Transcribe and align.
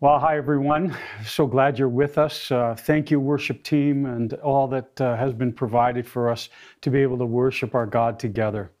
Well, 0.00 0.18
hi 0.18 0.36
everyone. 0.36 0.96
So 1.24 1.46
glad 1.46 1.78
you're 1.78 1.88
with 1.88 2.18
us. 2.18 2.50
Uh, 2.50 2.74
thank 2.76 3.12
you, 3.12 3.20
worship 3.20 3.62
team, 3.62 4.06
and 4.06 4.32
all 4.34 4.66
that 4.68 5.00
uh, 5.00 5.16
has 5.16 5.32
been 5.32 5.52
provided 5.52 6.04
for 6.04 6.28
us 6.28 6.48
to 6.80 6.90
be 6.90 7.00
able 7.00 7.16
to 7.18 7.24
worship 7.24 7.76
our 7.76 7.86
God 7.86 8.18
together. 8.18 8.72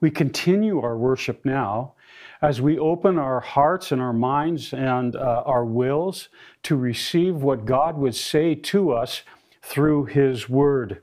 We 0.00 0.10
continue 0.10 0.80
our 0.80 0.96
worship 0.96 1.44
now 1.44 1.92
as 2.40 2.62
we 2.62 2.78
open 2.78 3.18
our 3.18 3.38
hearts 3.38 3.92
and 3.92 4.00
our 4.00 4.14
minds 4.14 4.72
and 4.72 5.14
uh, 5.14 5.42
our 5.44 5.66
wills 5.66 6.30
to 6.62 6.74
receive 6.74 7.36
what 7.36 7.66
God 7.66 7.98
would 7.98 8.14
say 8.14 8.54
to 8.54 8.92
us 8.92 9.22
through 9.60 10.06
His 10.06 10.48
Word. 10.48 11.02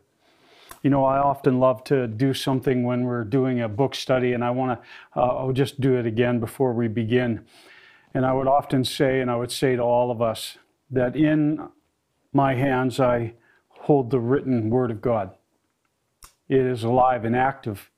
You 0.82 0.90
know, 0.90 1.06
I 1.06 1.20
often 1.20 1.60
love 1.60 1.84
to 1.86 2.08
do 2.08 2.34
something 2.34 2.84
when 2.84 3.04
we're 3.04 3.24
doing 3.24 3.62
a 3.62 3.70
book 3.70 3.94
study, 3.94 4.34
and 4.34 4.44
I 4.44 4.50
want 4.50 4.82
to, 4.82 5.20
uh, 5.20 5.26
I'll 5.26 5.54
just 5.54 5.80
do 5.80 5.96
it 5.96 6.08
again 6.08 6.40
before 6.40 6.74
we 6.74 6.88
begin. 6.88 7.46
And 8.14 8.26
I 8.26 8.34
would 8.34 8.48
often 8.48 8.84
say, 8.84 9.20
and 9.20 9.30
I 9.30 9.36
would 9.36 9.52
say 9.52 9.76
to 9.76 9.82
all 9.82 10.12
of 10.12 10.22
us, 10.22 10.58
that 10.90 11.16
in 11.16 11.70
my 12.34 12.56
hands 12.56 13.00
I 13.00 13.34
hold 13.70 14.10
the 14.10 14.20
written 14.20 14.70
Word 14.70 14.92
of 14.92 15.02
God. 15.02 15.32
It 16.48 16.66
is 16.66 16.84
alive 16.84 17.26
and 17.26 17.36
active. 17.36 17.90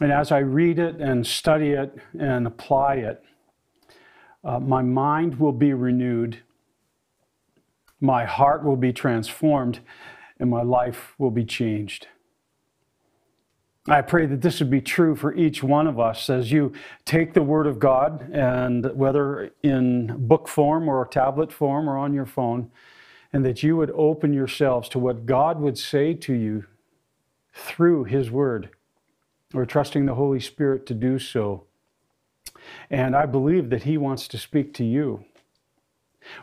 And 0.00 0.12
as 0.12 0.32
I 0.32 0.38
read 0.38 0.78
it 0.78 0.96
and 0.96 1.26
study 1.26 1.70
it 1.70 1.96
and 2.18 2.46
apply 2.46 2.96
it, 2.96 3.22
uh, 4.42 4.58
my 4.58 4.82
mind 4.82 5.38
will 5.38 5.52
be 5.52 5.74
renewed, 5.74 6.38
my 8.00 8.24
heart 8.24 8.64
will 8.64 8.76
be 8.76 8.92
transformed, 8.92 9.80
and 10.38 10.48
my 10.48 10.62
life 10.62 11.14
will 11.18 11.30
be 11.30 11.44
changed. 11.44 12.06
I 13.90 14.02
pray 14.02 14.24
that 14.26 14.40
this 14.40 14.60
would 14.60 14.70
be 14.70 14.80
true 14.80 15.16
for 15.16 15.34
each 15.34 15.64
one 15.64 15.88
of 15.88 15.98
us 15.98 16.30
as 16.30 16.52
you 16.52 16.72
take 17.04 17.34
the 17.34 17.42
Word 17.42 17.66
of 17.66 17.80
God, 17.80 18.30
and 18.32 18.86
whether 18.94 19.50
in 19.64 20.14
book 20.28 20.46
form 20.46 20.88
or 20.88 21.04
tablet 21.06 21.52
form 21.52 21.90
or 21.90 21.98
on 21.98 22.14
your 22.14 22.24
phone, 22.24 22.70
and 23.32 23.44
that 23.44 23.64
you 23.64 23.76
would 23.76 23.90
open 23.90 24.32
yourselves 24.32 24.88
to 24.90 25.00
what 25.00 25.26
God 25.26 25.60
would 25.60 25.76
say 25.76 26.14
to 26.14 26.32
you 26.32 26.66
through 27.52 28.04
His 28.04 28.30
Word. 28.30 28.70
We're 29.52 29.64
trusting 29.64 30.06
the 30.06 30.14
Holy 30.14 30.38
Spirit 30.38 30.86
to 30.86 30.94
do 30.94 31.18
so. 31.18 31.64
And 32.90 33.16
I 33.16 33.26
believe 33.26 33.70
that 33.70 33.82
He 33.82 33.98
wants 33.98 34.28
to 34.28 34.38
speak 34.38 34.72
to 34.74 34.84
you. 34.84 35.24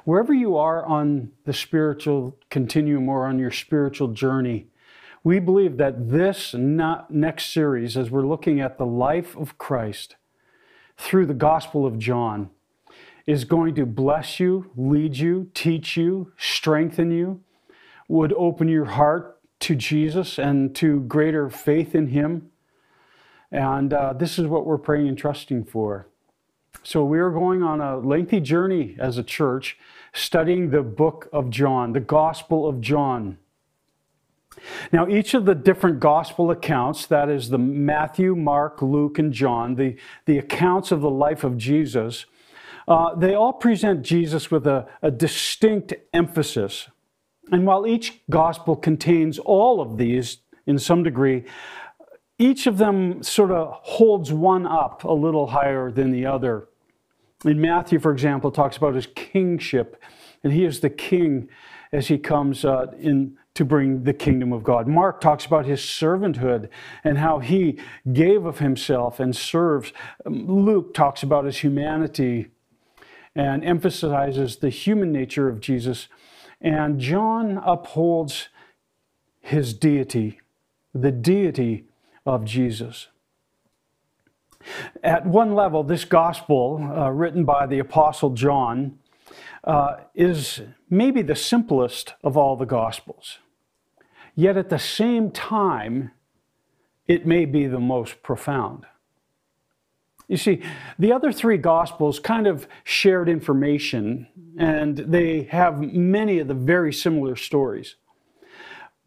Wherever 0.03 0.33
you 0.33 0.57
are 0.57 0.85
on 0.85 1.31
the 1.45 1.53
spiritual 1.53 2.37
continuum 2.49 3.07
or 3.07 3.25
on 3.25 3.39
your 3.39 3.51
spiritual 3.51 4.09
journey, 4.09 4.67
we 5.27 5.39
believe 5.39 5.77
that 5.77 6.09
this 6.09 6.53
next 6.53 7.53
series, 7.53 7.97
as 7.97 8.09
we're 8.09 8.25
looking 8.25 8.61
at 8.61 8.77
the 8.77 8.85
life 8.85 9.35
of 9.35 9.57
Christ 9.57 10.15
through 10.97 11.25
the 11.25 11.33
Gospel 11.33 11.85
of 11.85 11.99
John, 11.99 12.49
is 13.25 13.43
going 13.43 13.75
to 13.75 13.85
bless 13.85 14.39
you, 14.39 14.71
lead 14.77 15.17
you, 15.17 15.51
teach 15.53 15.97
you, 15.97 16.31
strengthen 16.37 17.11
you, 17.11 17.41
would 18.07 18.31
open 18.33 18.69
your 18.69 18.85
heart 18.85 19.39
to 19.59 19.75
Jesus 19.75 20.39
and 20.39 20.73
to 20.75 21.01
greater 21.01 21.49
faith 21.49 21.93
in 21.93 22.07
Him 22.07 22.49
and 23.51 23.93
uh, 23.93 24.13
this 24.13 24.37
is 24.37 24.47
what 24.47 24.65
we're 24.65 24.77
praying 24.77 25.07
and 25.07 25.17
trusting 25.17 25.65
for. 25.65 26.07
So 26.83 27.03
we 27.03 27.19
are 27.19 27.31
going 27.31 27.63
on 27.63 27.81
a 27.81 27.97
lengthy 27.97 28.39
journey 28.39 28.95
as 28.99 29.17
a 29.17 29.23
church, 29.23 29.77
studying 30.13 30.69
the 30.69 30.83
book 30.83 31.29
of 31.31 31.49
John, 31.49 31.93
the 31.93 31.99
Gospel 31.99 32.67
of 32.67 32.81
John. 32.81 33.37
Now, 34.91 35.07
each 35.07 35.33
of 35.33 35.45
the 35.45 35.55
different 35.55 35.99
gospel 35.99 36.51
accounts, 36.51 37.05
that 37.07 37.29
is 37.29 37.49
the 37.49 37.57
Matthew, 37.57 38.35
Mark, 38.35 38.81
Luke, 38.81 39.19
and 39.19 39.31
John, 39.31 39.75
the, 39.75 39.95
the 40.25 40.37
accounts 40.37 40.91
of 40.91 41.01
the 41.01 41.09
life 41.09 41.43
of 41.43 41.57
Jesus, 41.57 42.25
uh, 42.87 43.15
they 43.15 43.33
all 43.33 43.53
present 43.53 44.01
Jesus 44.01 44.49
with 44.49 44.65
a, 44.65 44.87
a 45.01 45.11
distinct 45.11 45.93
emphasis. 46.13 46.89
And 47.51 47.65
while 47.65 47.85
each 47.85 48.21
gospel 48.29 48.75
contains 48.75 49.39
all 49.39 49.81
of 49.81 49.97
these 49.97 50.39
in 50.65 50.79
some 50.79 51.03
degree, 51.03 51.45
each 52.39 52.67
of 52.67 52.77
them 52.77 53.23
sort 53.23 53.51
of 53.51 53.79
holds 53.81 54.31
one 54.31 54.67
up 54.67 55.03
a 55.03 55.11
little 55.11 55.47
higher 55.47 55.91
than 55.91 56.11
the 56.11 56.25
other. 56.25 56.67
In 57.45 57.59
Matthew, 57.59 57.99
for 57.99 58.11
example, 58.11 58.51
talks 58.51 58.77
about 58.77 58.95
his 58.95 59.07
kingship, 59.15 60.01
and 60.43 60.53
he 60.53 60.65
is 60.65 60.79
the 60.79 60.89
king 60.89 61.49
as 61.91 62.07
he 62.07 62.17
comes 62.17 62.65
uh, 62.65 62.87
in 62.99 63.37
to 63.57 63.65
bring 63.65 64.03
the 64.03 64.13
kingdom 64.13 64.53
of 64.53 64.63
God. 64.63 64.87
Mark 64.87 65.19
talks 65.19 65.43
about 65.43 65.65
his 65.65 65.79
servanthood 65.79 66.69
and 67.03 67.17
how 67.17 67.39
he 67.39 67.79
gave 68.13 68.45
of 68.45 68.59
himself 68.59 69.19
and 69.19 69.35
serves. 69.35 69.91
Luke 70.27 70.93
talks 70.93 71.23
about 71.23 71.45
his 71.45 71.57
humanity 71.57 72.49
and 73.35 73.65
emphasizes 73.65 74.57
the 74.57 74.69
human 74.69 75.11
nature 75.11 75.49
of 75.49 75.59
Jesus. 75.59 76.07
And 76.61 76.99
John 76.99 77.59
upholds 77.65 78.49
his 79.39 79.73
deity, 79.73 80.39
the 80.93 81.11
deity 81.11 81.85
of 82.27 82.45
Jesus. 82.45 83.07
At 85.01 85.25
one 85.25 85.55
level, 85.55 85.83
this 85.83 86.05
gospel, 86.05 86.93
uh, 86.95 87.09
written 87.09 87.43
by 87.43 87.65
the 87.65 87.79
Apostle 87.79 88.31
John, 88.31 88.99
uh, 89.63 89.95
is 90.13 90.61
maybe 90.91 91.23
the 91.23 91.35
simplest 91.35 92.13
of 92.23 92.37
all 92.37 92.55
the 92.55 92.65
gospels. 92.65 93.39
Yet 94.37 94.55
at 94.55 94.69
the 94.69 94.77
same 94.77 95.31
time, 95.31 96.11
it 97.07 97.25
may 97.25 97.45
be 97.45 97.65
the 97.65 97.79
most 97.79 98.21
profound. 98.21 98.85
You 100.27 100.37
see, 100.37 100.61
the 100.99 101.11
other 101.11 101.31
three 101.31 101.57
Gospels 101.57 102.19
kind 102.19 102.45
of 102.45 102.67
shared 102.83 103.29
information, 103.29 104.27
and 104.55 104.95
they 104.95 105.43
have 105.43 105.81
many 105.81 106.37
of 106.37 106.47
the 106.47 106.53
very 106.53 106.93
similar 106.93 107.35
stories. 107.35 107.95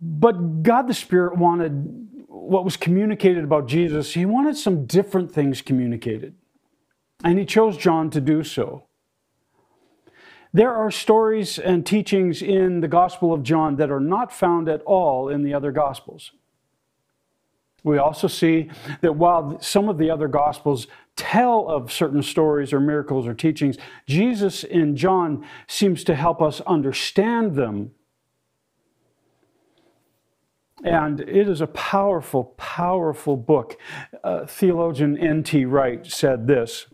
But 0.01 0.65
God 0.65 0.89
the 0.89 0.95
Spirit 0.95 1.39
wanted 1.39 2.09
what 2.27 2.65
was 2.65 2.77
communicated 2.77 3.45
about 3.45 3.69
Jesus, 3.69 4.15
he 4.15 4.27
wanted 4.27 4.57
some 4.57 4.85
different 4.85 5.31
things 5.31 5.63
communicated. 5.63 6.35
And 7.23 7.39
he 7.39 7.45
chose 7.45 7.77
John 7.77 8.11
to 8.11 8.21
do 8.21 8.43
so. 8.43 8.87
There 10.53 10.75
are 10.75 10.91
stories 10.91 11.59
and 11.59 11.87
teachings 11.87 12.43
in 12.43 12.81
the 12.81 12.89
Gospel 12.89 13.33
of 13.33 13.43
John 13.43 13.77
that 13.77 13.91
are 13.91 14.01
not 14.01 14.33
found 14.33 14.69
at 14.69 14.83
all 14.83 15.29
in 15.29 15.43
the 15.43 15.55
other 15.55 15.71
Gospels. 15.71 16.33
We 17.83 17.99
also 17.99 18.27
see 18.27 18.71
that 19.01 19.17
while 19.17 19.61
some 19.61 19.89
of 19.89 19.97
the 19.97 20.11
other 20.11 20.29
Gospels 20.29 20.87
tell 21.17 21.69
of 21.69 21.93
certain 21.93 22.23
stories 22.23 22.73
or 22.73 22.81
miracles 22.81 23.27
or 23.27 23.35
teachings, 23.35 23.77
Jesus 24.07 24.65
in 24.65 24.97
John 24.97 25.47
seems 25.67 26.05
to 26.05 26.15
help 26.15 26.43
us 26.43 26.61
understand 26.63 27.55
them 27.55 27.93
and 30.83 31.21
it 31.21 31.49
is 31.49 31.61
a 31.61 31.67
powerful, 31.67 32.55
powerful 32.57 33.37
book. 33.37 33.79
Uh, 34.25 34.47
theologian 34.47 35.17
N.T. 35.19 35.65
Wright 35.65 36.07
said 36.07 36.47
this 36.47 36.87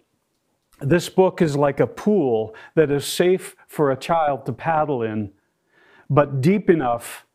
This 0.81 1.09
book 1.09 1.41
is 1.41 1.57
like 1.57 1.81
a 1.81 1.87
pool 1.87 2.55
that 2.75 2.91
is 2.91 3.07
safe 3.07 3.57
for 3.67 3.91
a 3.91 3.97
child 3.97 4.45
to 4.47 4.53
paddle 4.53 5.03
in, 5.03 5.33
but 6.11 6.41
deep 6.41 6.69
enough 6.69 7.27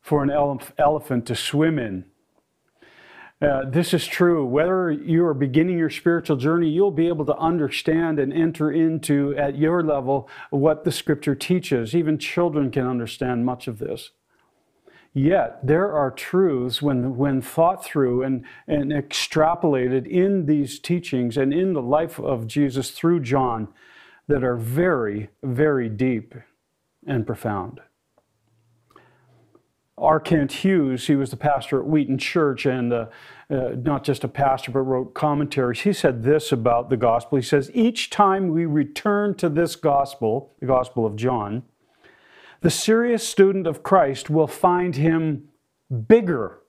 for 0.00 0.22
an 0.22 0.30
ele- 0.30 0.62
elephant 0.78 1.26
to 1.26 1.34
swim 1.34 1.78
in. 1.78 2.06
Uh, 3.42 3.68
this 3.68 3.92
is 3.92 4.06
true. 4.06 4.46
Whether 4.46 4.90
you 4.90 5.26
are 5.26 5.34
beginning 5.34 5.76
your 5.76 5.90
spiritual 5.90 6.36
journey, 6.36 6.70
you'll 6.70 6.90
be 6.90 7.08
able 7.08 7.26
to 7.26 7.36
understand 7.36 8.18
and 8.18 8.32
enter 8.32 8.72
into, 8.72 9.36
at 9.36 9.58
your 9.58 9.82
level, 9.82 10.30
what 10.48 10.84
the 10.84 10.92
scripture 10.92 11.34
teaches. 11.34 11.94
Even 11.94 12.16
children 12.18 12.70
can 12.70 12.86
understand 12.86 13.44
much 13.44 13.68
of 13.68 13.78
this. 13.78 14.12
Yet 15.16 15.66
there 15.66 15.90
are 15.94 16.10
truths 16.10 16.82
when, 16.82 17.16
when 17.16 17.40
thought 17.40 17.82
through 17.82 18.22
and, 18.22 18.44
and 18.68 18.92
extrapolated 18.92 20.06
in 20.06 20.44
these 20.44 20.78
teachings 20.78 21.38
and 21.38 21.54
in 21.54 21.72
the 21.72 21.80
life 21.80 22.20
of 22.20 22.46
Jesus 22.46 22.90
through 22.90 23.20
John 23.20 23.68
that 24.28 24.44
are 24.44 24.56
very, 24.56 25.30
very 25.42 25.88
deep 25.88 26.34
and 27.06 27.26
profound. 27.26 27.80
R. 29.96 30.20
Kent 30.20 30.52
Hughes, 30.52 31.06
he 31.06 31.16
was 31.16 31.30
the 31.30 31.38
pastor 31.38 31.80
at 31.80 31.86
Wheaton 31.86 32.18
Church 32.18 32.66
and 32.66 32.92
uh, 32.92 33.06
uh, 33.48 33.70
not 33.74 34.04
just 34.04 34.22
a 34.22 34.28
pastor, 34.28 34.70
but 34.70 34.80
wrote 34.80 35.14
commentaries. 35.14 35.80
He 35.80 35.94
said 35.94 36.24
this 36.24 36.52
about 36.52 36.90
the 36.90 36.98
gospel. 36.98 37.36
He 37.36 37.42
says, 37.42 37.70
Each 37.72 38.10
time 38.10 38.48
we 38.48 38.66
return 38.66 39.34
to 39.36 39.48
this 39.48 39.76
gospel, 39.76 40.52
the 40.60 40.66
gospel 40.66 41.06
of 41.06 41.16
John, 41.16 41.62
the 42.60 42.70
serious 42.70 43.26
student 43.26 43.66
of 43.66 43.82
Christ 43.82 44.30
will 44.30 44.46
find 44.46 44.96
him 44.96 45.48
bigger. 46.08 46.60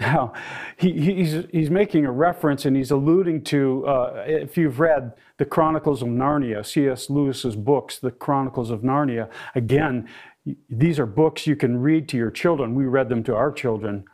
Now, 0.00 0.32
he, 0.76 0.92
he's, 0.92 1.44
he's 1.50 1.70
making 1.70 2.04
a 2.06 2.12
reference 2.12 2.64
and 2.64 2.76
he's 2.76 2.92
alluding 2.92 3.42
to, 3.44 3.84
uh, 3.86 4.24
if 4.26 4.56
you've 4.56 4.78
read 4.78 5.14
the 5.38 5.44
Chronicles 5.44 6.02
of 6.02 6.08
Narnia, 6.08 6.64
C.S. 6.64 7.10
Lewis's 7.10 7.56
books, 7.56 7.98
The 7.98 8.12
Chronicles 8.12 8.70
of 8.70 8.82
Narnia, 8.82 9.28
again, 9.56 10.08
these 10.70 11.00
are 11.00 11.06
books 11.06 11.46
you 11.46 11.56
can 11.56 11.78
read 11.78 12.08
to 12.10 12.16
your 12.16 12.30
children. 12.30 12.74
We 12.74 12.86
read 12.86 13.08
them 13.08 13.24
to 13.24 13.34
our 13.34 13.50
children. 13.50 14.04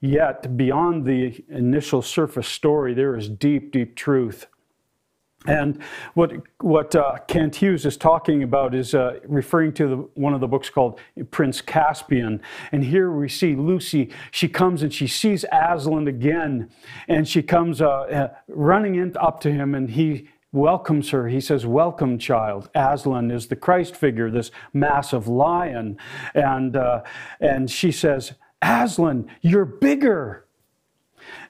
Yet, 0.00 0.56
beyond 0.56 1.04
the 1.04 1.44
initial 1.48 2.02
surface 2.02 2.48
story, 2.48 2.92
there 2.92 3.16
is 3.16 3.28
deep, 3.28 3.70
deep 3.70 3.96
truth. 3.96 4.46
And 5.46 5.82
what, 6.12 6.32
what 6.60 6.94
uh, 6.94 7.16
Kent 7.26 7.56
Hughes 7.56 7.86
is 7.86 7.96
talking 7.96 8.42
about 8.42 8.74
is 8.74 8.94
uh, 8.94 9.20
referring 9.26 9.72
to 9.74 9.88
the, 9.88 9.96
one 10.14 10.34
of 10.34 10.40
the 10.40 10.46
books 10.46 10.68
called 10.68 11.00
Prince 11.30 11.62
Caspian. 11.62 12.42
And 12.72 12.84
here 12.84 13.10
we 13.10 13.28
see 13.28 13.56
Lucy, 13.56 14.10
she 14.30 14.48
comes 14.48 14.82
and 14.82 14.92
she 14.92 15.06
sees 15.06 15.46
Aslan 15.50 16.08
again. 16.08 16.70
And 17.08 17.26
she 17.26 17.42
comes 17.42 17.80
uh, 17.80 17.88
uh 17.88 18.28
running 18.48 18.96
in, 18.96 19.16
up 19.16 19.40
to 19.40 19.50
him 19.50 19.74
and 19.74 19.90
he 19.90 20.28
welcomes 20.52 21.10
her. 21.10 21.28
He 21.28 21.40
says, 21.40 21.64
Welcome, 21.64 22.18
child. 22.18 22.68
Aslan 22.74 23.30
is 23.30 23.46
the 23.46 23.56
Christ 23.56 23.96
figure, 23.96 24.30
this 24.30 24.50
massive 24.72 25.26
lion. 25.26 25.98
And, 26.34 26.76
uh, 26.76 27.02
and 27.40 27.70
she 27.70 27.92
says, 27.92 28.34
Aslan, 28.60 29.30
you're 29.40 29.64
bigger. 29.64 30.46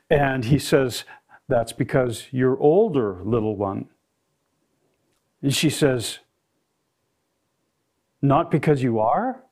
And 0.08 0.44
he 0.44 0.58
says, 0.58 1.04
that's 1.50 1.72
because 1.72 2.26
you're 2.30 2.58
older, 2.58 3.20
little 3.24 3.56
one. 3.56 3.88
And 5.42 5.54
she 5.54 5.70
says, 5.70 6.20
Not 8.22 8.50
because 8.50 8.82
you 8.82 8.98
are? 8.98 9.44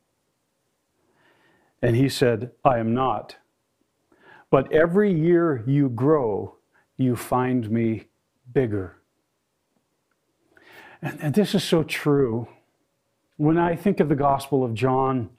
And 1.83 1.97
he 1.97 2.09
said, 2.09 2.53
I 2.65 2.79
am 2.79 2.95
not. 2.95 3.37
But 4.51 4.73
every 4.73 5.13
year 5.13 5.63
you 5.67 5.89
grow, 5.89 6.57
you 6.97 7.15
find 7.15 7.71
me 7.71 8.09
bigger. 8.53 8.97
And, 11.03 11.19
and, 11.21 11.35
this 11.35 11.55
is 11.55 11.63
so 11.63 11.85
true. 11.85 12.49
When 13.37 13.57
I 13.57 13.77
think 13.77 14.01
of 14.01 14.09
the 14.09 14.17
Gospel 14.17 14.65
of 14.65 14.75
John, 14.75 15.31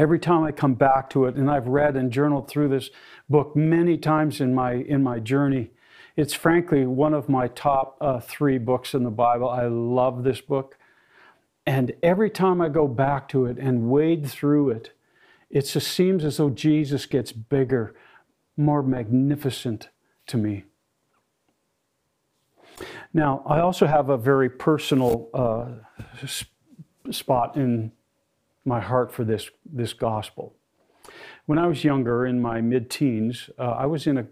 every 0.00 0.18
time 0.18 0.42
I 0.42 0.50
come 0.50 0.74
back 0.74 1.10
to 1.10 1.26
it, 1.26 1.34
and 1.34 1.50
I've 1.50 1.68
read 1.68 1.94
and 1.94 2.10
journaled 2.10 2.48
through 2.48 2.68
this 2.68 2.88
book 3.28 3.54
many 3.54 3.98
times 3.98 4.40
in 4.40 4.54
my 4.54 4.72
in 4.72 5.02
my 5.02 5.18
journey, 5.20 5.72
it's 6.16 6.32
frankly 6.32 6.86
one 6.86 7.12
of 7.12 7.28
my 7.28 7.48
top 7.48 7.98
uh, 8.00 8.18
three 8.18 8.56
books 8.56 8.94
in 8.94 9.04
the 9.04 9.10
Bible. 9.10 9.50
I 9.50 9.66
love 9.66 10.24
this 10.24 10.40
book, 10.40 10.78
and 11.66 11.92
every 12.02 12.30
time 12.30 12.62
I 12.62 12.70
go 12.70 12.88
back 12.88 13.28
to 13.28 13.44
it 13.44 13.58
and 13.58 13.90
wade 13.90 14.26
through 14.26 14.70
it, 14.70 14.92
it 15.50 15.62
just 15.66 15.88
seems 15.88 16.24
as 16.24 16.38
though 16.38 16.50
Jesus 16.50 17.04
gets 17.04 17.30
bigger, 17.30 17.94
more 18.56 18.82
magnificent 18.82 19.90
to 20.28 20.38
me. 20.38 20.64
Now, 23.12 23.42
I 23.44 23.60
also 23.60 23.86
have 23.86 24.08
a 24.08 24.16
very 24.16 24.48
personal 24.48 25.28
uh, 25.34 25.66
spot 27.10 27.56
in 27.56 27.92
my 28.70 28.80
heart 28.80 29.12
for 29.12 29.24
this, 29.24 29.50
this 29.66 29.92
gospel. 29.92 30.54
When 31.46 31.58
I 31.58 31.66
was 31.66 31.82
younger, 31.82 32.24
in 32.24 32.40
my 32.40 32.60
mid 32.60 32.88
teens, 32.88 33.50
uh, 33.58 33.72
I 33.72 33.86
was 33.86 34.06
in 34.06 34.18
a, 34.18 34.26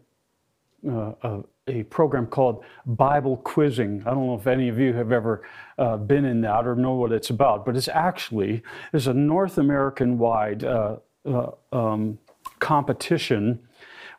uh, 0.89 1.13
a, 1.23 1.43
a, 1.67 1.83
program 1.83 2.27
called 2.29 2.65
Bible 2.87 3.39
Quizzing. 3.39 4.05
I 4.07 4.11
don't 4.11 4.27
know 4.29 4.37
if 4.37 4.47
any 4.47 4.69
of 4.69 4.79
you 4.79 4.93
have 4.93 5.11
ever 5.11 5.43
uh, 5.77 5.97
been 5.97 6.25
in 6.25 6.41
that 6.43 6.69
or 6.69 6.77
know 6.77 6.93
what 6.93 7.11
it's 7.11 7.31
about, 7.31 7.67
but 7.67 7.77
it's 7.77 7.89
actually 7.89 8.63
it's 8.93 9.09
a 9.09 9.13
North 9.13 9.59
American 9.59 10.19
wide 10.19 10.63
uh, 10.63 10.99
uh, 11.27 11.51
um, 11.73 12.19
competition 12.61 13.59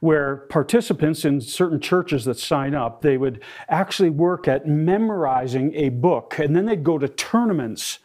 where 0.01 0.35
participants 0.49 1.23
in 1.23 1.39
certain 1.39 1.79
churches 1.79 2.25
that 2.25 2.37
sign 2.37 2.73
up 2.73 3.01
they 3.01 3.17
would 3.17 3.41
actually 3.67 4.09
work 4.09 4.47
at 4.47 4.65
memorizing 4.65 5.73
a 5.75 5.89
book 5.89 6.39
and 6.39 6.55
then 6.55 6.65
they'd 6.65 6.85
go 6.85 6.97
to 6.97 7.07
tournaments 7.07 7.99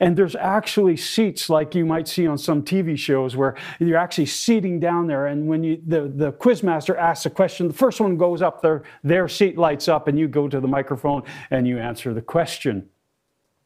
and 0.00 0.16
there's 0.16 0.36
actually 0.36 0.96
seats 0.96 1.48
like 1.48 1.74
you 1.74 1.84
might 1.84 2.08
see 2.08 2.26
on 2.26 2.38
some 2.38 2.62
TV 2.62 2.98
shows 2.98 3.36
where 3.36 3.56
you're 3.78 3.98
actually 3.98 4.26
seating 4.26 4.80
down 4.80 5.06
there. 5.06 5.26
And 5.26 5.48
when 5.48 5.62
you, 5.64 5.82
the, 5.86 6.12
the 6.14 6.32
quizmaster 6.32 6.96
asks 6.96 7.26
a 7.26 7.30
question, 7.30 7.68
the 7.68 7.74
first 7.74 8.00
one 8.00 8.16
goes 8.16 8.42
up 8.42 8.62
there, 8.62 8.82
their 9.02 9.28
seat 9.28 9.58
lights 9.58 9.88
up, 9.88 10.08
and 10.08 10.18
you 10.18 10.28
go 10.28 10.48
to 10.48 10.60
the 10.60 10.68
microphone 10.68 11.22
and 11.50 11.66
you 11.66 11.78
answer 11.78 12.14
the 12.14 12.22
question. 12.22 12.88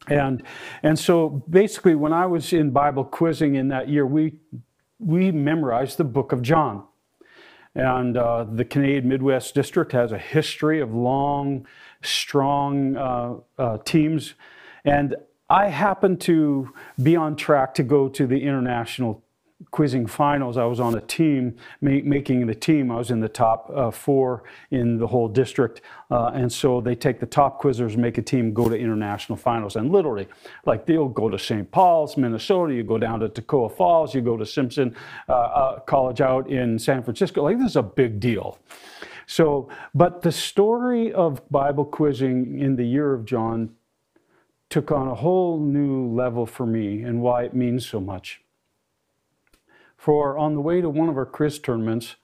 And, 0.08 0.42
and 0.82 0.98
so 0.98 1.44
basically, 1.48 1.94
when 1.94 2.12
I 2.12 2.26
was 2.26 2.52
in 2.52 2.70
Bible 2.70 3.04
quizzing 3.04 3.54
in 3.54 3.68
that 3.68 3.88
year, 3.88 4.06
we, 4.06 4.34
we 4.98 5.30
memorized 5.30 5.96
the 5.96 6.04
book 6.04 6.32
of 6.32 6.42
John. 6.42 6.84
And 7.74 8.16
uh, 8.16 8.44
the 8.44 8.64
Canadian 8.64 9.08
Midwest 9.08 9.54
District 9.54 9.92
has 9.92 10.12
a 10.12 10.18
history 10.18 10.80
of 10.80 10.92
long, 10.92 11.66
strong 12.02 12.96
uh, 12.96 13.34
uh, 13.58 13.78
teams. 13.78 14.34
And 14.84 15.16
I 15.52 15.68
happened 15.68 16.18
to 16.22 16.72
be 17.02 17.14
on 17.14 17.36
track 17.36 17.74
to 17.74 17.82
go 17.82 18.08
to 18.08 18.26
the 18.26 18.42
international 18.42 19.22
quizzing 19.70 20.06
finals. 20.06 20.56
I 20.56 20.64
was 20.64 20.80
on 20.80 20.94
a 20.94 21.00
team, 21.02 21.56
making 21.82 22.46
the 22.46 22.54
team. 22.54 22.90
I 22.90 22.96
was 22.96 23.10
in 23.10 23.20
the 23.20 23.28
top 23.28 23.70
uh, 23.74 23.90
four 23.90 24.44
in 24.70 24.96
the 24.96 25.06
whole 25.06 25.28
district. 25.28 25.82
Uh, 26.10 26.30
and 26.32 26.50
so 26.50 26.80
they 26.80 26.94
take 26.94 27.20
the 27.20 27.26
top 27.26 27.60
quizzers, 27.60 27.98
make 27.98 28.16
a 28.16 28.22
team, 28.22 28.54
go 28.54 28.70
to 28.70 28.74
international 28.74 29.36
finals. 29.36 29.76
And 29.76 29.92
literally, 29.92 30.26
like 30.64 30.86
they'll 30.86 31.06
go 31.06 31.28
to 31.28 31.38
St. 31.38 31.70
Paul's, 31.70 32.16
Minnesota, 32.16 32.72
you 32.72 32.82
go 32.82 32.96
down 32.96 33.20
to 33.20 33.28
Toccoa 33.28 33.76
Falls, 33.76 34.14
you 34.14 34.22
go 34.22 34.38
to 34.38 34.46
Simpson 34.46 34.96
uh, 35.28 35.32
uh, 35.32 35.80
College 35.80 36.22
out 36.22 36.48
in 36.48 36.78
San 36.78 37.02
Francisco. 37.02 37.42
Like 37.42 37.58
this 37.58 37.72
is 37.72 37.76
a 37.76 37.82
big 37.82 38.20
deal. 38.20 38.58
So, 39.26 39.68
but 39.94 40.22
the 40.22 40.32
story 40.32 41.12
of 41.12 41.46
Bible 41.50 41.84
quizzing 41.84 42.58
in 42.58 42.74
the 42.74 42.84
year 42.84 43.12
of 43.12 43.26
John 43.26 43.76
took 44.72 44.90
on 44.90 45.06
a 45.06 45.14
whole 45.14 45.60
new 45.60 46.08
level 46.08 46.46
for 46.46 46.64
me 46.64 47.02
and 47.02 47.20
why 47.20 47.42
it 47.42 47.52
means 47.52 47.86
so 47.86 48.00
much. 48.00 48.40
For 49.98 50.38
on 50.38 50.54
the 50.54 50.62
way 50.62 50.80
to 50.80 50.88
one 50.88 51.10
of 51.10 51.18
our 51.18 51.26
quiz 51.26 51.58
tournaments, 51.58 52.16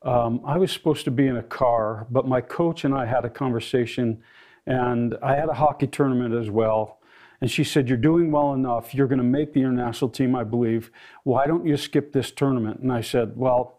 um, 0.00 0.40
I 0.46 0.56
was 0.56 0.72
supposed 0.72 1.04
to 1.04 1.10
be 1.10 1.26
in 1.26 1.36
a 1.36 1.42
car, 1.42 2.06
but 2.10 2.26
my 2.26 2.40
coach 2.40 2.86
and 2.86 2.94
I 2.94 3.04
had 3.04 3.26
a 3.26 3.28
conversation, 3.28 4.22
and 4.66 5.18
I 5.22 5.34
had 5.34 5.50
a 5.50 5.54
hockey 5.54 5.86
tournament 5.86 6.34
as 6.34 6.48
well. 6.48 7.00
And 7.42 7.50
she 7.50 7.64
said, 7.64 7.86
You're 7.86 7.98
doing 7.98 8.32
well 8.32 8.54
enough. 8.54 8.94
You're 8.94 9.06
going 9.06 9.18
to 9.18 9.24
make 9.24 9.52
the 9.52 9.60
international 9.60 10.08
team, 10.08 10.34
I 10.34 10.44
believe. 10.44 10.90
Why 11.24 11.46
don't 11.46 11.66
you 11.66 11.76
skip 11.76 12.14
this 12.14 12.30
tournament? 12.30 12.80
And 12.80 12.90
I 12.90 13.02
said, 13.02 13.36
Well, 13.36 13.77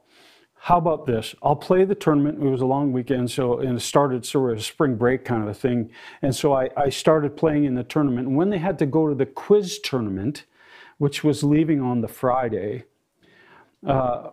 how 0.62 0.78
about 0.78 1.06
this? 1.06 1.34
I'll 1.42 1.56
play 1.56 1.86
the 1.86 1.96
tournament. 1.96 2.44
It 2.44 2.50
was 2.50 2.62
a 2.62 2.66
long 2.66 2.92
weekend, 2.92 3.32
so 3.32 3.60
and 3.60 3.78
it 3.78 3.82
started 3.82 4.26
sort 4.26 4.52
of 4.52 4.58
a 4.58 4.62
spring 4.62 4.96
break 4.96 5.24
kind 5.24 5.42
of 5.42 5.48
a 5.48 5.54
thing. 5.54 5.90
And 6.22 6.36
so 6.36 6.54
I, 6.54 6.70
I 6.76 6.90
started 6.90 7.38
playing 7.38 7.64
in 7.64 7.76
the 7.76 7.84
tournament. 7.84 8.28
And 8.28 8.36
when 8.36 8.50
they 8.50 8.58
had 8.58 8.78
to 8.80 8.86
go 8.86 9.08
to 9.08 9.16
the 9.16 9.26
quiz 9.26 9.80
tournament, 9.80 10.46
which 10.98 11.24
was 11.24 11.44
leaving 11.44 11.82
on 11.82 12.02
the 12.02 12.10
Friday, 12.10 12.84
uh, 13.88 14.32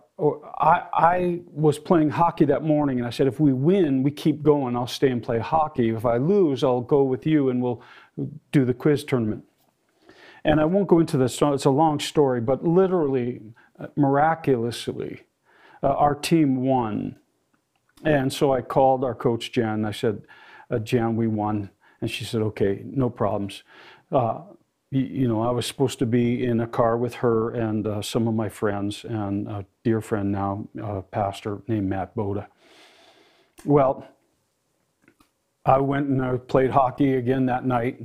I, 0.59 0.83
I 0.93 1.41
was 1.45 1.79
playing 1.79 2.09
hockey 2.09 2.43
that 2.45 2.61
morning, 2.61 2.97
and 2.97 3.07
I 3.07 3.11
said, 3.11 3.27
if 3.27 3.39
we 3.39 3.53
win, 3.53 4.03
we 4.03 4.11
keep 4.11 4.43
going. 4.43 4.75
I'll 4.75 4.85
stay 4.85 5.09
and 5.09 5.23
play 5.23 5.39
hockey. 5.39 5.89
If 5.89 6.05
I 6.05 6.17
lose, 6.17 6.61
I'll 6.61 6.81
go 6.81 7.03
with 7.03 7.25
you, 7.25 7.49
and 7.49 7.61
we'll 7.61 7.81
do 8.51 8.65
the 8.65 8.73
quiz 8.73 9.05
tournament. 9.05 9.45
And 10.43 10.59
I 10.59 10.65
won't 10.65 10.89
go 10.89 10.99
into 10.99 11.17
this; 11.17 11.41
it's 11.41 11.65
a 11.65 11.69
long 11.69 11.99
story, 11.99 12.41
but 12.41 12.65
literally, 12.65 13.41
uh, 13.79 13.87
miraculously, 13.95 15.21
uh, 15.83 15.87
our 15.87 16.15
team 16.15 16.63
won. 16.63 17.17
And 18.03 18.31
so 18.31 18.53
I 18.53 18.61
called 18.61 19.03
our 19.03 19.15
coach, 19.15 19.51
Jen. 19.51 19.85
I 19.85 19.91
said, 19.91 20.21
uh, 20.69 20.79
Jan, 20.79 21.15
we 21.15 21.27
won. 21.27 21.69
And 22.01 22.09
she 22.09 22.25
said, 22.25 22.41
okay, 22.41 22.83
no 22.85 23.09
problems. 23.09 23.63
Uh, 24.11 24.41
you, 24.91 25.01
you, 25.01 25.27
know, 25.27 25.41
I 25.41 25.51
was 25.51 25.65
supposed 25.65 25.99
to 25.99 26.05
be 26.05 26.45
in 26.45 26.59
a 26.61 26.67
car 26.67 26.97
with 26.97 27.15
her 27.15 27.51
and 27.51 27.85
uh, 27.85 28.01
some 28.01 28.27
of 28.27 28.35
my 28.35 28.49
friends 28.49 29.03
and 29.03 29.47
a 29.47 29.65
dear 29.83 29.99
friend 30.01 30.31
now, 30.31 30.67
a 30.81 31.01
pastor 31.01 31.61
named 31.67 31.89
Matt 31.89 32.15
Boda. 32.15 32.47
Well, 33.65 34.07
I 35.65 35.79
went 35.79 36.07
and 36.07 36.21
I 36.21 36.37
played 36.37 36.71
hockey 36.71 37.15
again 37.15 37.47
that 37.47 37.65
night, 37.65 37.99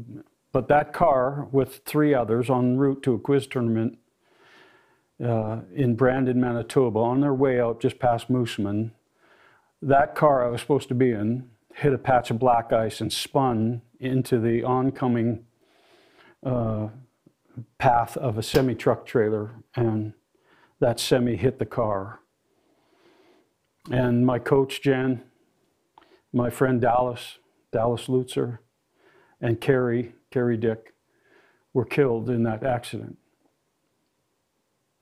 but 0.51 0.67
that 0.69 0.93
car 0.93 1.47
with 1.53 1.83
three 1.85 2.15
others 2.15 2.51
en 2.51 2.77
route 2.77 3.03
to 3.05 3.15
a 3.15 3.19
quiz 3.19 3.47
tournament 3.47 3.99
uh, 5.23 5.61
in 5.75 5.95
Brandon, 5.95 6.41
Manitoba, 6.41 6.99
on 6.99 7.21
their 7.21 7.35
way 7.35 7.61
out 7.61 7.81
just 7.81 7.99
past 7.99 8.31
Moosomin. 8.31 8.91
That 9.81 10.15
car 10.15 10.47
I 10.47 10.51
was 10.51 10.61
supposed 10.61 10.89
to 10.89 10.95
be 10.95 11.11
in 11.13 11.49
hit 11.75 11.93
a 11.93 11.99
patch 11.99 12.31
of 12.31 12.39
black 12.39 12.73
ice 12.73 13.01
and 13.01 13.13
spun 13.13 13.83
into 14.01 14.39
the 14.39 14.63
oncoming 14.65 15.45
uh, 16.45 16.89
path 17.79 18.17
of 18.17 18.39
a 18.39 18.43
semi 18.43 18.75
truck 18.75 19.07
trailer, 19.07 19.51
and 19.75 20.13
that 20.81 20.99
semi 20.99 21.37
hit 21.37 21.59
the 21.59 21.67
car. 21.67 22.21
And 23.91 24.25
my 24.25 24.39
coach, 24.39 24.83
Jan, 24.83 25.23
my 26.33 26.51
friend 26.51 26.81
Dallas, 26.81 27.39
Dallas 27.73 28.07
Lutzer, 28.07 28.59
and 29.41 29.61
Carrie, 29.61 30.15
Carrie 30.31 30.57
Dick, 30.57 30.95
were 31.73 31.85
killed 31.85 32.31
in 32.31 32.43
that 32.45 32.65
accident. 32.65 33.19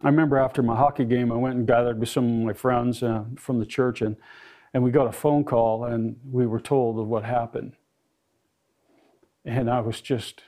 I 0.02 0.08
remember 0.08 0.38
after 0.38 0.62
my 0.62 0.76
hockey 0.76 1.04
game, 1.04 1.30
I 1.30 1.36
went 1.36 1.56
and 1.56 1.66
gathered 1.66 2.00
with 2.00 2.08
some 2.08 2.24
of 2.24 2.46
my 2.46 2.52
friends 2.54 3.02
uh, 3.02 3.24
from 3.36 3.58
the 3.58 3.66
church, 3.66 4.00
and, 4.00 4.16
and 4.72 4.82
we 4.82 4.90
got 4.90 5.06
a 5.06 5.12
phone 5.12 5.44
call, 5.44 5.84
and 5.84 6.16
we 6.30 6.46
were 6.46 6.60
told 6.60 6.98
of 6.98 7.06
what 7.06 7.24
happened. 7.24 7.74
And 9.44 9.68
I 9.68 9.80
was 9.80 10.00
just 10.00 10.42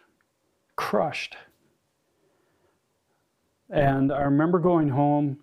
crushed. 0.74 1.36
And 3.68 4.10
I 4.10 4.22
remember 4.22 4.58
going 4.58 4.90
home 4.90 5.40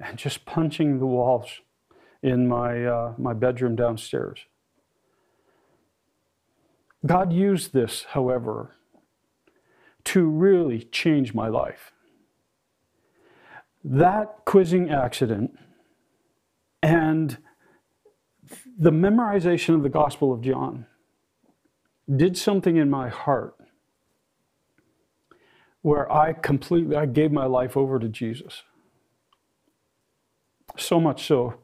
and 0.00 0.18
just 0.18 0.44
punching 0.44 0.98
the 0.98 1.06
walls 1.06 1.60
in 2.22 2.48
my, 2.48 2.84
uh, 2.84 3.14
my 3.18 3.34
bedroom 3.34 3.76
downstairs. 3.76 4.40
God 7.06 7.32
used 7.32 7.72
this, 7.72 8.06
however, 8.10 8.74
to 10.04 10.26
really 10.26 10.82
change 10.84 11.34
my 11.34 11.48
life. 11.48 11.93
That 13.84 14.44
quizzing 14.46 14.90
accident 14.90 15.58
and 16.82 17.38
the 18.78 18.90
memorization 18.90 19.74
of 19.74 19.82
the 19.82 19.88
Gospel 19.88 20.32
of 20.32 20.40
John 20.40 20.86
did 22.14 22.36
something 22.36 22.76
in 22.76 22.90
my 22.90 23.08
heart 23.08 23.54
where 25.82 26.10
I 26.10 26.32
completely 26.32 26.96
I 26.96 27.04
gave 27.04 27.30
my 27.30 27.44
life 27.44 27.76
over 27.76 27.98
to 27.98 28.08
Jesus. 28.08 28.62
So 30.78 30.98
much 30.98 31.26
so 31.26 31.54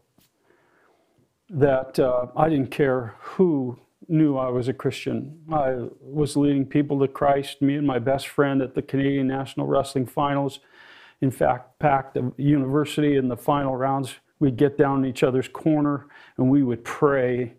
that 1.49 1.99
uh, 1.99 2.27
I 2.37 2.49
didn't 2.49 2.71
care 2.71 3.15
who 3.21 3.79
knew 4.09 4.37
I 4.37 4.49
was 4.49 4.69
a 4.69 4.75
Christian. 4.75 5.41
I 5.51 5.89
was 6.01 6.37
leading 6.37 6.67
people 6.67 7.01
to 7.01 7.09
Christ, 7.09 7.63
me 7.63 7.77
and 7.77 7.87
my 7.87 7.99
best 7.99 8.29
friend 8.29 8.61
at 8.61 8.75
the 8.75 8.83
Canadian 8.83 9.27
National 9.27 9.67
Wrestling 9.67 10.07
Finals. 10.07 10.61
In 11.21 11.31
fact, 11.31 11.79
packed 11.79 12.15
the 12.15 12.33
university 12.37 13.17
in 13.17 13.29
the 13.29 13.37
final 13.37 13.77
rounds. 13.77 14.15
We'd 14.39 14.57
get 14.57 14.79
down 14.79 15.05
in 15.05 15.11
each 15.11 15.23
other's 15.23 15.49
corner 15.49 16.07
and 16.39 16.49
we 16.49 16.63
would 16.63 16.83
pray 16.85 17.55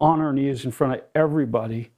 on 0.00 0.20
our 0.20 0.32
knees 0.32 0.64
in 0.64 0.70
front 0.70 0.94
of 0.94 1.00
everybody, 1.14 1.92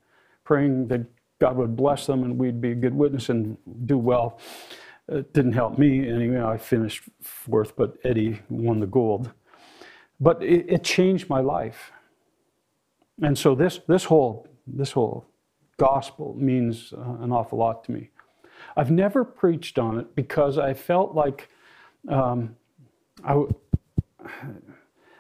praying 0.45 0.89
that 0.89 1.07
God 1.41 1.57
would 1.57 1.77
bless 1.77 2.07
them 2.07 2.23
and 2.23 2.39
we'd 2.39 2.61
be 2.61 2.73
a 2.73 2.75
good 2.75 2.95
witness 2.95 3.29
and 3.31 3.57
do 3.87 3.99
well. 3.99 4.39
It 5.09 5.33
didn't 5.33 5.55
help 5.55 5.79
me 5.79 6.09
anyway. 6.09 6.41
I 6.43 6.57
finished 6.57 7.03
fourth, 7.23 7.75
but 7.75 7.97
Eddie 8.05 8.41
won 8.49 8.79
the 8.79 8.87
gold. 8.87 9.33
But 10.21 10.43
it, 10.43 10.67
it 10.69 10.85
changed 10.85 11.29
my 11.29 11.41
life. 11.41 11.93
And 13.23 13.37
so 13.37 13.55
this, 13.55 13.81
this, 13.89 14.05
whole, 14.05 14.47
this 14.67 14.93
whole 14.93 15.27
gospel 15.79 16.35
means 16.39 16.93
uh, 16.93 17.23
an 17.23 17.33
awful 17.33 17.59
lot 17.59 17.85
to 17.85 17.93
me. 17.93 18.11
I've 18.77 18.91
never 18.91 19.25
preached 19.25 19.79
on 19.79 19.99
it 19.99 20.15
because 20.15 20.59
I 20.59 20.75
felt 20.75 21.15
like 21.15 21.49
um, 22.09 22.57
I, 23.25 23.45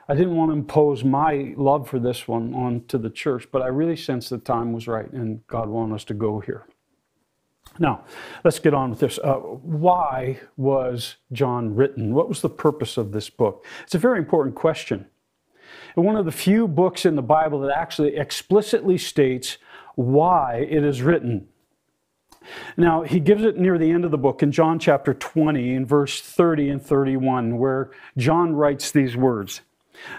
I 0.08 0.14
didn't 0.14 0.36
want 0.36 0.50
to 0.50 0.54
impose 0.54 1.04
my 1.04 1.54
love 1.56 1.88
for 1.88 1.98
this 1.98 2.26
one 2.26 2.54
onto 2.54 2.98
the 2.98 3.10
church, 3.10 3.48
but 3.50 3.62
I 3.62 3.66
really 3.66 3.96
sensed 3.96 4.30
the 4.30 4.38
time 4.38 4.72
was 4.72 4.86
right 4.86 5.10
and 5.12 5.46
God 5.46 5.68
wanted 5.68 5.94
us 5.94 6.04
to 6.04 6.14
go 6.14 6.40
here. 6.40 6.66
Now, 7.78 8.04
let's 8.44 8.58
get 8.58 8.74
on 8.74 8.90
with 8.90 9.00
this. 9.00 9.18
Uh, 9.18 9.34
why 9.34 10.40
was 10.56 11.16
John 11.32 11.74
written? 11.74 12.14
What 12.14 12.28
was 12.28 12.40
the 12.40 12.48
purpose 12.48 12.96
of 12.96 13.12
this 13.12 13.30
book? 13.30 13.64
It's 13.84 13.94
a 13.94 13.98
very 13.98 14.18
important 14.18 14.56
question. 14.56 15.06
One 15.94 16.16
of 16.16 16.24
the 16.24 16.32
few 16.32 16.66
books 16.66 17.04
in 17.04 17.16
the 17.16 17.22
Bible 17.22 17.60
that 17.60 17.76
actually 17.76 18.16
explicitly 18.16 18.98
states 18.98 19.58
why 19.94 20.66
it 20.68 20.84
is 20.84 21.02
written. 21.02 21.48
Now, 22.76 23.02
he 23.02 23.20
gives 23.20 23.44
it 23.44 23.58
near 23.58 23.78
the 23.78 23.90
end 23.90 24.04
of 24.04 24.10
the 24.10 24.18
book 24.18 24.42
in 24.42 24.52
John 24.52 24.78
chapter 24.78 25.14
20, 25.14 25.74
in 25.74 25.86
verse 25.86 26.20
30 26.20 26.70
and 26.70 26.82
31, 26.82 27.58
where 27.58 27.90
John 28.16 28.54
writes 28.54 28.90
these 28.90 29.16
words. 29.16 29.60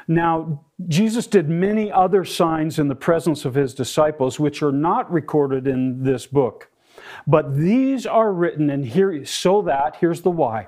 Now, 0.08 0.66
Jesus 0.88 1.28
did 1.28 1.50
many 1.50 1.92
other 1.92 2.26
signs 2.26 2.80
in 2.80 2.88
the 2.88 2.96
presence 2.96 3.46
of 3.46 3.56
his 3.56 3.74
disciples, 3.74 4.40
which 4.40 4.62
are 4.62 4.72
not 4.72 5.12
recorded 5.12 5.68
in 5.68 6.04
this 6.04 6.26
book. 6.26 6.70
But 7.26 7.56
these 7.56 8.06
are 8.06 8.32
written, 8.32 8.70
and 8.70 8.86
here, 8.86 9.26
so 9.26 9.62
that, 9.64 9.98
here's 10.00 10.22
the 10.22 10.30
why, 10.30 10.68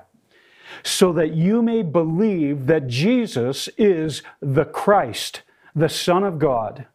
so 0.82 1.12
that 1.12 1.34
you 1.34 1.62
may 1.62 1.82
believe 1.82 2.66
that 2.66 2.88
Jesus 2.88 3.68
is 3.76 4.22
the 4.40 4.64
Christ, 4.64 5.42
the 5.74 5.88
Son 5.88 6.24
of 6.24 6.38
God, 6.38 6.86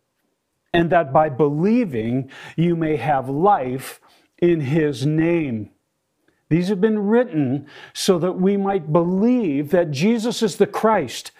and 0.73 0.89
that 0.89 1.13
by 1.13 1.29
believing 1.29 2.29
you 2.55 2.75
may 2.75 2.97
have 2.97 3.29
life 3.29 3.99
in 4.39 4.61
his 4.61 5.05
name. 5.05 5.71
These 6.49 6.69
have 6.69 6.79
been 6.79 6.99
written 6.99 7.67
so 7.93 8.17
that 8.19 8.33
we 8.33 8.55
might 8.55 8.93
believe 8.93 9.71
that 9.71 9.91
Jesus 9.91 10.41
is 10.41 10.55
the 10.55 10.67
Christ, 10.67 11.31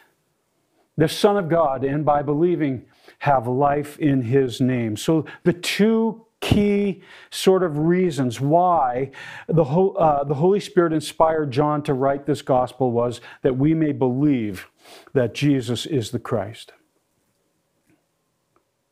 the 0.97 1.07
Son 1.07 1.37
of 1.37 1.47
God, 1.47 1.83
and 1.83 2.03
by 2.03 2.21
believing 2.21 2.85
have 3.19 3.47
life 3.47 3.97
in 3.99 4.21
his 4.21 4.59
name. 4.59 4.97
So 4.97 5.25
the 5.43 5.53
two 5.53 6.25
key 6.39 7.01
sort 7.31 7.63
of 7.63 7.77
reasons 7.79 8.39
why 8.39 9.11
the, 9.47 9.63
uh, 9.63 10.23
the 10.23 10.35
Holy 10.35 10.59
Spirit 10.59 10.93
inspired 10.93 11.51
John 11.51 11.81
to 11.83 11.93
write 11.93 12.25
this 12.25 12.41
gospel 12.41 12.91
was 12.91 13.21
that 13.41 13.57
we 13.57 13.73
may 13.73 13.91
believe 13.91 14.67
that 15.13 15.33
Jesus 15.33 15.85
is 15.85 16.11
the 16.11 16.19
Christ. 16.19 16.73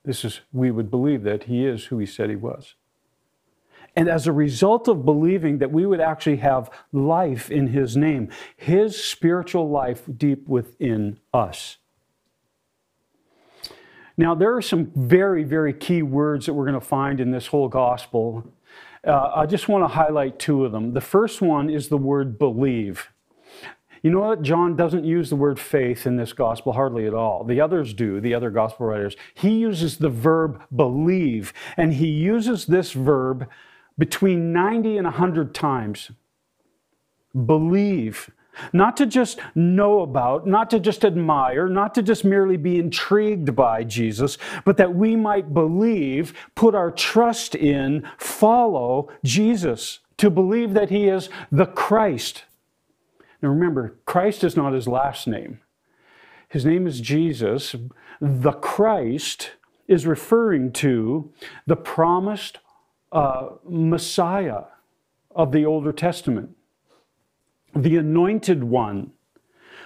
This 0.03 0.23
is, 0.23 0.41
we 0.51 0.71
would 0.71 0.89
believe 0.89 1.23
that 1.23 1.43
he 1.43 1.65
is 1.65 1.85
who 1.85 1.97
he 1.97 2.05
said 2.05 2.29
he 2.29 2.35
was. 2.35 2.75
And 3.95 4.09
as 4.09 4.27
a 4.27 4.31
result 4.33 4.87
of 4.87 5.05
believing 5.05 5.59
that 5.59 5.71
we 5.71 5.85
would 5.85 6.01
actually 6.01 6.37
have 6.37 6.69
life 6.91 7.49
in 7.49 7.67
his 7.67 7.95
name, 7.95 8.29
his 8.57 9.01
spiritual 9.01 9.69
life 9.69 10.03
deep 10.17 10.47
within 10.47 11.19
us. 11.33 11.77
Now, 14.17 14.35
there 14.35 14.55
are 14.55 14.61
some 14.61 14.91
very, 14.95 15.43
very 15.43 15.73
key 15.73 16.01
words 16.01 16.45
that 16.45 16.53
we're 16.53 16.65
going 16.65 16.79
to 16.79 16.85
find 16.85 17.19
in 17.19 17.31
this 17.31 17.47
whole 17.47 17.67
gospel. 17.67 18.49
Uh, 19.05 19.31
I 19.35 19.45
just 19.45 19.67
want 19.67 19.83
to 19.83 19.87
highlight 19.87 20.39
two 20.39 20.65
of 20.65 20.71
them. 20.71 20.93
The 20.93 21.01
first 21.01 21.41
one 21.41 21.69
is 21.69 21.89
the 21.89 21.97
word 21.97 22.39
believe. 22.39 23.09
You 24.01 24.11
know 24.11 24.21
what? 24.21 24.41
John 24.41 24.75
doesn't 24.75 25.03
use 25.03 25.29
the 25.29 25.35
word 25.35 25.59
faith 25.59 26.05
in 26.05 26.15
this 26.15 26.31
gospel 26.31 26.73
hardly 26.73 27.07
at 27.07 27.13
all. 27.13 27.43
The 27.43 27.59
others 27.59 27.93
do, 27.93 28.21
the 28.21 28.35
other 28.35 28.51
gospel 28.51 28.85
writers. 28.85 29.15
He 29.33 29.57
uses 29.57 29.97
the 29.97 30.09
verb 30.09 30.61
believe, 30.73 31.53
and 31.75 31.93
he 31.93 32.07
uses 32.07 32.67
this 32.67 32.91
verb 32.91 33.49
between 33.97 34.51
90 34.51 34.97
and 34.97 35.05
100 35.05 35.53
times. 35.53 36.11
Believe. 37.33 38.31
Not 38.71 38.95
to 38.97 39.05
just 39.05 39.39
know 39.53 40.01
about, 40.01 40.47
not 40.47 40.69
to 40.69 40.79
just 40.79 41.03
admire, 41.03 41.67
not 41.67 41.93
to 41.95 42.01
just 42.01 42.23
merely 42.23 42.57
be 42.57 42.79
intrigued 42.79 43.55
by 43.55 43.83
Jesus, 43.83 44.37
but 44.63 44.77
that 44.77 44.95
we 44.95 45.15
might 45.15 45.53
believe, 45.53 46.33
put 46.55 46.73
our 46.73 46.91
trust 46.91 47.53
in, 47.55 48.07
follow 48.17 49.09
Jesus, 49.23 49.99
to 50.17 50.29
believe 50.29 50.73
that 50.73 50.89
he 50.89 51.07
is 51.07 51.29
the 51.51 51.65
Christ. 51.65 52.45
Now 53.41 53.49
remember, 53.49 53.97
Christ 54.05 54.43
is 54.43 54.55
not 54.55 54.73
his 54.73 54.87
last 54.87 55.27
name. 55.27 55.59
His 56.47 56.65
name 56.65 56.87
is 56.87 57.01
Jesus. 57.01 57.75
The 58.21 58.53
Christ 58.53 59.51
is 59.87 60.07
referring 60.07 60.71
to 60.73 61.31
the 61.67 61.75
promised 61.75 62.59
uh, 63.15 63.49
Messiah 63.67 64.63
of 65.35 65.51
the 65.51 65.65
Older 65.65 65.91
Testament 65.91 66.55
the 67.75 67.97
anointed 67.97 68.63
one 68.63 69.11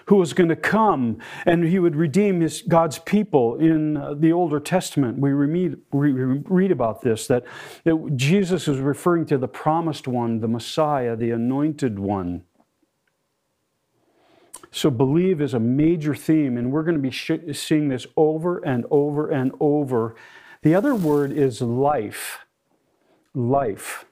who 0.05 0.15
was 0.15 0.33
going 0.33 0.49
to 0.49 0.55
come 0.55 1.19
and 1.45 1.63
he 1.63 1.79
would 1.79 1.95
redeem 1.95 2.41
his 2.41 2.61
God's 2.61 2.99
people 2.99 3.57
in 3.57 3.97
uh, 3.97 4.13
the 4.13 4.31
Older 4.31 4.59
Testament. 4.59 5.19
We 5.19 5.31
read, 5.31 5.77
we 5.91 6.11
read 6.11 6.71
about 6.71 7.01
this 7.01 7.27
that, 7.27 7.43
that 7.83 8.13
Jesus 8.15 8.67
is 8.67 8.79
referring 8.79 9.25
to 9.27 9.37
the 9.37 9.47
promised 9.47 10.07
one, 10.07 10.39
the 10.39 10.47
Messiah, 10.47 11.15
the 11.15 11.31
anointed 11.31 11.99
one. 11.99 12.43
So, 14.71 14.91
believe 14.91 15.41
is 15.41 15.55
a 15.55 15.59
major 15.59 16.13
theme, 16.13 16.55
and 16.55 16.71
we're 16.71 16.83
going 16.83 17.01
to 17.01 17.09
be 17.09 17.53
seeing 17.53 17.89
this 17.89 18.05
over 18.15 18.59
and 18.59 18.85
over 18.91 19.27
and 19.27 19.51
over. 19.59 20.15
The 20.61 20.75
other 20.75 20.93
word 20.93 21.31
is 21.31 21.59
life. 21.59 22.45
Life. 23.39 24.03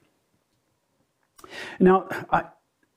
Now, 1.82 2.08
I, 2.30 2.44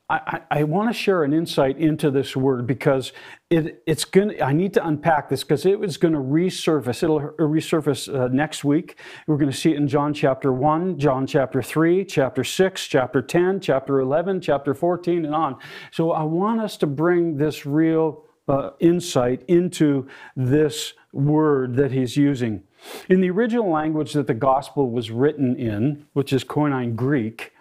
I, 0.09 0.43
I 0.49 0.63
want 0.63 0.89
to 0.89 0.93
share 0.93 1.25
an 1.25 1.33
insight 1.33 1.77
into 1.77 2.09
this 2.09 2.37
word 2.37 2.69
because 2.69 3.13
it, 3.51 3.83
it's 3.85 4.05
going. 4.05 4.41
I 4.41 4.53
need 4.53 4.73
to 4.75 4.87
unpack 4.87 5.29
this 5.29 5.43
because 5.43 5.67
it 5.67 5.81
was 5.81 5.97
going 5.97 6.15
to 6.15 6.21
resurface. 6.21 7.03
It'll 7.03 7.21
resurface 7.21 8.13
uh, 8.15 8.29
next 8.29 8.63
week. 8.63 8.97
We're 9.27 9.39
going 9.39 9.51
to 9.51 9.57
see 9.57 9.73
it 9.73 9.77
in 9.77 9.89
John 9.89 10.15
chapter 10.15 10.53
one, 10.53 11.01
John 11.01 11.27
chapter 11.27 11.63
three, 11.63 12.05
chapter 12.05 12.45
six, 12.45 12.87
chapter 12.87 13.23
ten, 13.23 13.59
chapter 13.59 13.99
eleven, 13.99 14.41
chapter 14.41 14.73
fourteen, 14.73 15.25
and 15.25 15.35
on. 15.35 15.57
So 15.91 16.13
I 16.13 16.23
want 16.23 16.61
us 16.61 16.77
to 16.77 16.87
bring 16.87 17.39
this 17.39 17.67
real 17.67 18.25
uh, 18.47 18.71
insight 18.79 19.43
into 19.49 20.07
this 20.37 20.95
word 21.13 21.75
that 21.75 21.91
he's 21.91 22.17
using. 22.17 22.63
In 23.09 23.21
the 23.21 23.31
original 23.31 23.71
language 23.71 24.13
that 24.15 24.27
the 24.27 24.35
gospel 24.35 24.91
was 24.91 25.11
written 25.11 25.57
in, 25.57 26.07
which 26.13 26.33
is 26.33 26.45
Koine 26.45 26.97
Greek, 26.97 27.53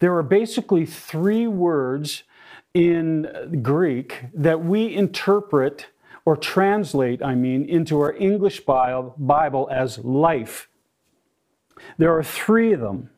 there 0.00 0.16
are 0.16 0.22
basically 0.22 0.86
three 0.86 1.46
words 1.46 2.22
in 2.74 3.60
Greek 3.62 4.24
that 4.34 4.64
we 4.64 4.94
interpret 4.94 5.86
or 6.24 6.36
translate, 6.36 7.22
I 7.22 7.34
mean, 7.34 7.64
into 7.68 8.00
our 8.00 8.14
English 8.14 8.60
Bible 8.60 9.68
as 9.70 9.98
life. 9.98 10.68
There 11.98 12.16
are 12.16 12.22
three 12.22 12.72
of 12.72 12.80
them. 12.80 13.10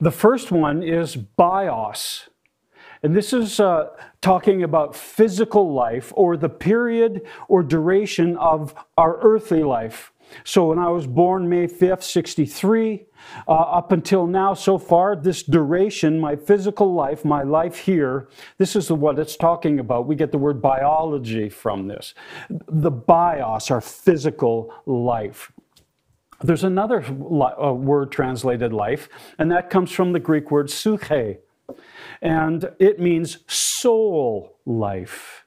The 0.00 0.10
first 0.10 0.50
one 0.50 0.82
is 0.82 1.14
bios. 1.16 2.28
And 3.02 3.14
this 3.14 3.32
is 3.32 3.60
uh, 3.60 3.90
talking 4.20 4.64
about 4.64 4.96
physical 4.96 5.72
life 5.72 6.12
or 6.16 6.36
the 6.36 6.48
period 6.48 7.22
or 7.46 7.62
duration 7.62 8.36
of 8.38 8.74
our 8.96 9.20
earthly 9.22 9.62
life. 9.62 10.12
So 10.44 10.66
when 10.66 10.78
I 10.78 10.88
was 10.88 11.06
born 11.06 11.48
May 11.48 11.66
5th, 11.66 12.02
63, 12.02 13.06
uh, 13.46 13.52
up 13.52 13.92
until 13.92 14.26
now, 14.26 14.54
so 14.54 14.78
far, 14.78 15.16
this 15.16 15.42
duration, 15.42 16.18
my 16.20 16.36
physical 16.36 16.94
life, 16.94 17.24
my 17.24 17.42
life 17.42 17.78
here, 17.78 18.28
this 18.58 18.76
is 18.76 18.90
what 18.90 19.18
it's 19.18 19.36
talking 19.36 19.78
about. 19.78 20.06
We 20.06 20.16
get 20.16 20.32
the 20.32 20.38
word 20.38 20.62
biology 20.62 21.48
from 21.48 21.88
this. 21.88 22.14
The 22.50 22.90
bios, 22.90 23.70
our 23.70 23.80
physical 23.80 24.72
life. 24.86 25.52
There's 26.40 26.64
another 26.64 27.04
uh, 27.04 27.72
word 27.72 28.12
translated 28.12 28.72
life, 28.72 29.08
and 29.38 29.50
that 29.50 29.70
comes 29.70 29.90
from 29.90 30.12
the 30.12 30.20
Greek 30.20 30.50
word 30.50 30.70
psyche, 30.70 31.38
and 32.22 32.70
it 32.78 33.00
means 33.00 33.38
soul 33.48 34.56
life, 34.64 35.44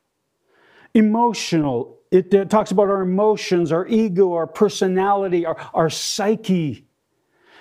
emotional. 0.94 1.98
It, 2.12 2.34
it 2.34 2.50
talks 2.50 2.72
about 2.72 2.90
our 2.90 3.02
emotions, 3.02 3.72
our 3.72 3.88
ego, 3.88 4.34
our 4.34 4.48
personality, 4.48 5.46
our, 5.46 5.58
our 5.74 5.90
psyche. 5.90 6.86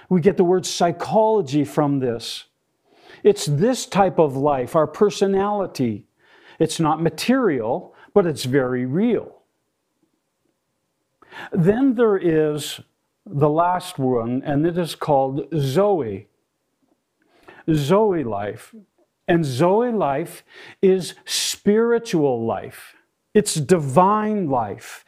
We 0.09 0.21
get 0.21 0.37
the 0.37 0.45
word 0.45 0.67
psychology 0.67 1.65
from 1.65 2.01
this. 2.01 2.47
It's 3.23 3.47
this 3.47 3.87
type 3.87 4.19
of 4.19 4.37
life, 4.37 4.75
our 4.75 4.89
personality. 4.89 6.07
It's 6.59 6.81
not 6.81 7.01
material, 7.01 7.95
but 8.13 8.27
it's 8.27 8.45
very 8.45 8.87
real. 8.87 9.37
Then 11.53 11.95
there 11.95 12.17
is 12.17 12.81
the 13.25 13.49
last 13.49 13.99
one, 13.99 14.43
and 14.45 14.67
it 14.67 14.77
is 14.77 14.97
called 14.97 15.47
Zoe. 15.57 16.27
Zoe 17.73 18.25
life. 18.25 18.75
And 19.29 19.45
Zoe 19.45 19.93
life 19.93 20.43
is 20.83 21.15
spiritual 21.25 22.45
life. 22.45 22.97
It's 23.35 23.55
divine 23.55 24.49
life. 24.49 25.05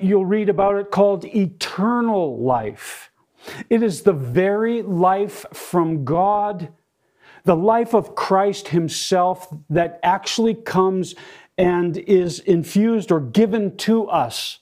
You'll 0.00 0.26
read 0.26 0.48
about 0.48 0.76
it 0.76 0.90
called 0.90 1.24
eternal 1.24 2.38
life. 2.42 3.10
It 3.68 3.82
is 3.82 4.02
the 4.02 4.12
very 4.12 4.82
life 4.82 5.44
from 5.52 6.04
God, 6.04 6.68
the 7.44 7.56
life 7.56 7.94
of 7.94 8.14
Christ 8.14 8.68
Himself 8.68 9.52
that 9.68 10.00
actually 10.02 10.54
comes 10.54 11.14
and 11.58 11.96
is 11.96 12.40
infused 12.40 13.12
or 13.12 13.20
given 13.20 13.76
to 13.78 14.08
us 14.08 14.60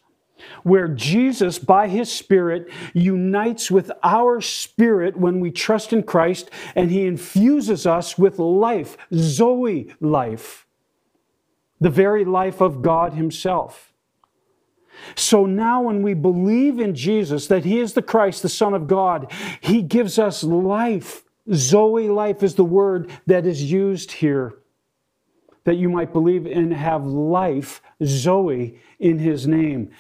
where 0.63 0.89
Jesus, 0.89 1.59
by 1.59 1.89
his 1.89 2.11
Spirit, 2.11 2.69
unites 2.95 3.71
with 3.71 3.91
our 4.03 4.41
spirit 4.41 5.17
when 5.17 5.41
we 5.41 5.51
trust 5.51 5.93
in 5.93 6.03
Christ 6.03 6.51
and 6.75 6.91
he 6.91 7.07
infuses 7.07 7.87
us 7.87 8.19
with 8.19 8.39
life, 8.39 8.97
Zoe 9.15 9.95
life, 10.01 10.67
the 11.83 11.91
very 11.91 12.25
life 12.25 12.61
of 12.61 12.81
God 12.83 13.15
himself. 13.15 13.93
So 15.17 15.47
now, 15.47 15.83
when 15.83 16.03
we 16.03 16.15
believe 16.15 16.79
in 16.79 16.95
Jesus, 16.95 17.49
that 17.49 17.65
he 17.65 17.81
is 17.81 17.95
the 17.95 18.03
Christ, 18.03 18.43
the 18.43 18.49
Son 18.49 18.73
of 18.73 18.87
God, 18.87 19.33
he 19.61 19.83
gives 19.83 20.19
us 20.19 20.45
life. 20.45 21.25
Zoe 21.53 22.09
life 22.09 22.43
is 22.43 22.55
the 22.55 22.65
word 22.65 23.11
that 23.27 23.47
is 23.47 23.71
used 23.71 24.13
here 24.13 24.55
that 25.65 25.77
you 25.77 25.89
might 25.89 26.13
believe 26.13 26.47
and 26.47 26.73
have 26.73 27.07
life, 27.07 27.83
Zoe, 28.05 28.79
in 28.99 29.19
his 29.19 29.47
name. 29.47 29.91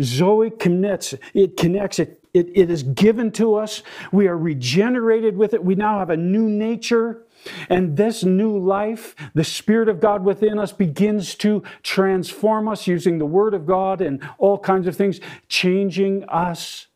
Zoe 0.00 0.50
connects, 0.50 1.14
it 1.34 1.56
connects, 1.56 2.00
it, 2.00 2.22
it, 2.34 2.50
it 2.54 2.70
is 2.70 2.82
given 2.82 3.30
to 3.32 3.54
us. 3.54 3.82
We 4.10 4.26
are 4.26 4.36
regenerated 4.36 5.36
with 5.36 5.54
it. 5.54 5.62
We 5.62 5.76
now 5.76 5.98
have 5.98 6.10
a 6.10 6.16
new 6.16 6.48
nature. 6.48 7.23
And 7.68 7.96
this 7.96 8.24
new 8.24 8.56
life, 8.56 9.14
the 9.34 9.44
Spirit 9.44 9.88
of 9.88 10.00
God 10.00 10.24
within 10.24 10.58
us 10.58 10.72
begins 10.72 11.34
to 11.36 11.62
transform 11.82 12.68
us 12.68 12.86
using 12.86 13.18
the 13.18 13.26
Word 13.26 13.54
of 13.54 13.66
God 13.66 14.00
and 14.00 14.26
all 14.38 14.58
kinds 14.58 14.86
of 14.86 14.96
things, 14.96 15.20
changing 15.48 16.24
us, 16.24 16.86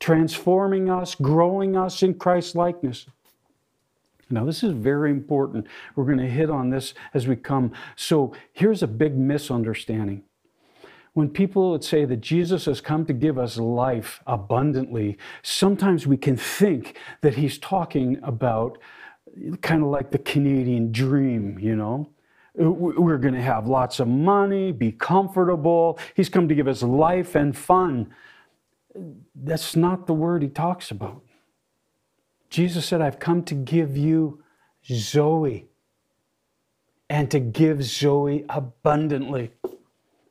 transforming 0.00 0.90
us, 0.90 1.14
growing 1.14 1.76
us 1.76 2.02
in 2.02 2.14
Christ's 2.14 2.54
likeness. 2.54 3.06
Now, 4.30 4.44
this 4.44 4.62
is 4.62 4.72
very 4.72 5.10
important. 5.10 5.66
We're 5.94 6.06
going 6.06 6.18
to 6.18 6.26
hit 6.26 6.50
on 6.50 6.70
this 6.70 6.94
as 7.12 7.26
we 7.26 7.36
come. 7.36 7.72
So, 7.94 8.32
here's 8.52 8.82
a 8.82 8.86
big 8.86 9.16
misunderstanding. 9.16 10.24
When 11.12 11.28
people 11.28 11.70
would 11.70 11.84
say 11.84 12.04
that 12.06 12.20
Jesus 12.20 12.64
has 12.64 12.80
come 12.80 13.06
to 13.06 13.12
give 13.12 13.38
us 13.38 13.56
life 13.56 14.20
abundantly, 14.26 15.16
sometimes 15.42 16.08
we 16.08 16.16
can 16.16 16.36
think 16.36 16.98
that 17.20 17.36
he's 17.36 17.56
talking 17.58 18.18
about 18.22 18.78
kind 19.60 19.82
of 19.82 19.88
like 19.88 20.10
the 20.10 20.18
Canadian 20.18 20.92
dream, 20.92 21.58
you 21.58 21.76
know? 21.76 22.08
Uh, 22.60 22.70
we're 22.70 23.18
going 23.18 23.34
to 23.34 23.42
have 23.42 23.66
lots 23.66 23.98
of 23.98 24.06
money, 24.06 24.70
be 24.70 24.92
comfortable. 24.92 25.98
He's 26.14 26.28
come 26.28 26.48
to 26.48 26.54
give 26.54 26.68
us 26.68 26.82
life 26.82 27.34
and 27.34 27.56
fun. 27.56 28.14
That's 29.34 29.74
not 29.74 30.06
the 30.06 30.14
word 30.14 30.42
he 30.42 30.48
talks 30.48 30.90
about. 30.90 31.22
Jesus 32.48 32.86
said, 32.86 33.00
I've 33.00 33.18
come 33.18 33.42
to 33.44 33.54
give 33.54 33.96
you 33.96 34.42
Zoe 34.86 35.66
and 37.10 37.28
to 37.30 37.40
give 37.40 37.82
Zoe 37.82 38.44
abundantly. 38.48 39.50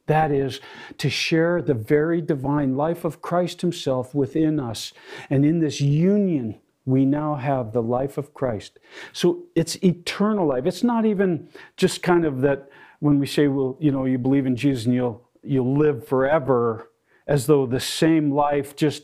That 0.05 0.31
is, 0.31 0.59
to 0.97 1.09
share 1.09 1.61
the 1.61 1.73
very 1.73 2.21
divine 2.21 2.75
life 2.75 3.03
of 3.03 3.21
Christ 3.21 3.61
Himself 3.61 4.13
within 4.13 4.59
us. 4.59 4.93
And 5.29 5.45
in 5.45 5.59
this 5.59 5.81
union, 5.81 6.59
we 6.85 7.05
now 7.05 7.35
have 7.35 7.71
the 7.71 7.81
life 7.81 8.17
of 8.17 8.33
Christ. 8.33 8.79
So 9.13 9.43
it's 9.55 9.75
eternal 9.83 10.47
life. 10.47 10.65
It's 10.65 10.83
not 10.83 11.05
even 11.05 11.49
just 11.77 12.03
kind 12.03 12.25
of 12.25 12.41
that 12.41 12.69
when 12.99 13.19
we 13.19 13.27
say, 13.27 13.47
well, 13.47 13.77
you 13.79 13.91
know, 13.91 14.05
you 14.05 14.17
believe 14.17 14.45
in 14.45 14.55
Jesus 14.55 14.85
and 14.85 14.93
you'll, 14.93 15.27
you'll 15.43 15.77
live 15.77 16.07
forever, 16.07 16.89
as 17.27 17.47
though 17.47 17.65
the 17.65 17.79
same 17.79 18.31
life 18.31 18.75
just 18.75 19.03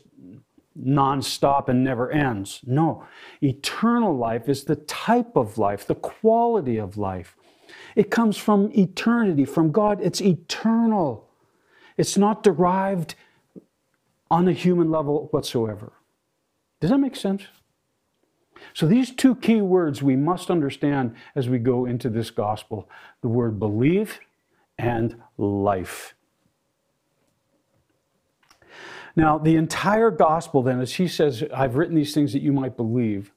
nonstop 0.78 1.68
and 1.68 1.82
never 1.82 2.10
ends. 2.10 2.60
No, 2.66 3.06
eternal 3.42 4.16
life 4.16 4.48
is 4.48 4.64
the 4.64 4.76
type 4.76 5.36
of 5.36 5.58
life, 5.58 5.86
the 5.86 5.94
quality 5.94 6.78
of 6.78 6.96
life. 6.96 7.36
It 7.96 8.10
comes 8.10 8.36
from 8.36 8.70
eternity, 8.72 9.44
from 9.44 9.72
God. 9.72 10.00
It's 10.00 10.20
eternal. 10.20 11.28
It's 11.96 12.16
not 12.16 12.42
derived 12.42 13.14
on 14.30 14.48
a 14.48 14.52
human 14.52 14.90
level 14.90 15.28
whatsoever. 15.30 15.92
Does 16.80 16.90
that 16.90 16.98
make 16.98 17.16
sense? 17.16 17.42
So, 18.74 18.86
these 18.86 19.10
two 19.10 19.34
key 19.34 19.60
words 19.60 20.02
we 20.02 20.16
must 20.16 20.50
understand 20.50 21.14
as 21.34 21.48
we 21.48 21.58
go 21.58 21.86
into 21.86 22.08
this 22.08 22.30
gospel 22.30 22.88
the 23.20 23.28
word 23.28 23.58
believe 23.58 24.20
and 24.78 25.16
life. 25.36 26.14
Now, 29.16 29.38
the 29.38 29.56
entire 29.56 30.10
gospel, 30.10 30.62
then, 30.62 30.80
as 30.80 30.94
he 30.94 31.08
says, 31.08 31.44
I've 31.54 31.76
written 31.76 31.94
these 31.94 32.14
things 32.14 32.32
that 32.32 32.42
you 32.42 32.52
might 32.52 32.76
believe 32.76 33.32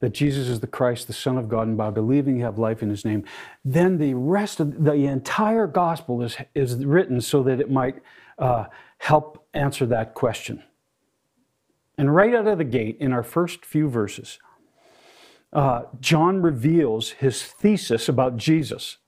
that 0.00 0.10
Jesus 0.10 0.48
is 0.48 0.60
the 0.60 0.66
Christ, 0.66 1.06
the 1.06 1.12
Son 1.12 1.36
of 1.36 1.48
God, 1.48 1.66
and 1.66 1.76
by 1.76 1.90
believing 1.90 2.36
you 2.36 2.44
have 2.44 2.58
life 2.58 2.82
in 2.82 2.90
his 2.90 3.04
name, 3.04 3.24
then 3.64 3.98
the 3.98 4.14
rest 4.14 4.60
of 4.60 4.84
the 4.84 4.92
entire 4.92 5.66
gospel 5.66 6.22
is, 6.22 6.36
is 6.54 6.84
written 6.84 7.20
so 7.20 7.42
that 7.42 7.60
it 7.60 7.70
might 7.70 7.96
uh, 8.38 8.66
help 8.98 9.44
answer 9.54 9.86
that 9.86 10.14
question. 10.14 10.62
And 11.96 12.14
right 12.14 12.32
out 12.32 12.46
of 12.46 12.58
the 12.58 12.64
gate, 12.64 12.98
in 13.00 13.12
our 13.12 13.24
first 13.24 13.64
few 13.64 13.88
verses, 13.88 14.38
uh, 15.52 15.82
John 16.00 16.42
reveals 16.42 17.10
his 17.10 17.42
thesis 17.42 18.08
about 18.08 18.36
Jesus. 18.36 18.98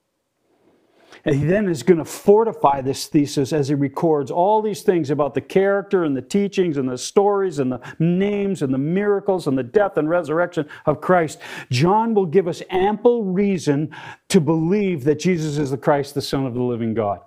And 1.25 1.37
he 1.37 1.45
then 1.45 1.69
is 1.69 1.83
going 1.83 1.99
to 1.99 2.05
fortify 2.05 2.81
this 2.81 3.07
thesis 3.07 3.53
as 3.53 3.69
he 3.69 3.75
records 3.75 4.31
all 4.31 4.63
these 4.63 4.83
things 4.83 5.11
about 5.11 5.35
the 5.35 5.41
character 5.41 6.05
and 6.05 6.17
the 6.17 6.23
teachings 6.23 6.77
and 6.77 6.89
the 6.89 6.97
stories 6.97 7.59
and 7.59 7.71
the 7.71 7.81
names 7.99 8.63
and 8.63 8.73
the 8.73 8.79
miracles 8.79 9.47
and 9.47 9.59
the 9.59 9.63
death 9.63 9.99
and 9.99 10.09
resurrection 10.09 10.67
of 10.87 11.01
Christ. 11.01 11.39
John 11.71 12.15
will 12.15 12.27
give 12.27 12.49
us 12.49 12.63
ample 12.71 13.25
reason 13.25 13.95
to 14.29 14.41
believe 14.41 15.05
that 15.05 15.19
Jesus 15.19 15.59
is 15.59 15.71
the 15.71 15.77
Christ, 15.77 16.15
the 16.15 16.23
Son 16.23 16.47
of 16.47 16.55
the 16.55 16.63
living 16.63 16.95
God. 16.95 17.21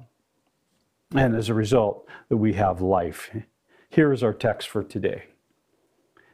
And 1.13 1.35
as 1.35 1.49
a 1.49 1.53
result, 1.53 2.07
that 2.29 2.37
we 2.37 2.53
have 2.53 2.81
life. 2.81 3.29
Here 3.89 4.11
is 4.11 4.23
our 4.23 4.33
text 4.33 4.69
for 4.69 4.83
today 4.83 5.25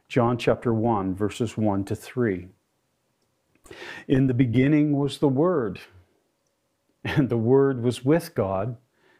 John 0.08 0.38
chapter 0.38 0.72
1, 0.72 1.14
verses 1.14 1.58
1 1.58 1.84
to 1.84 1.94
3. 1.94 2.48
In 4.08 4.26
the 4.26 4.34
beginning 4.34 4.96
was 4.96 5.18
the 5.18 5.28
Word 5.28 5.80
and 7.04 7.28
the 7.28 7.38
Word 7.38 7.82
was 7.82 8.04
with 8.04 8.34
God, 8.34 8.76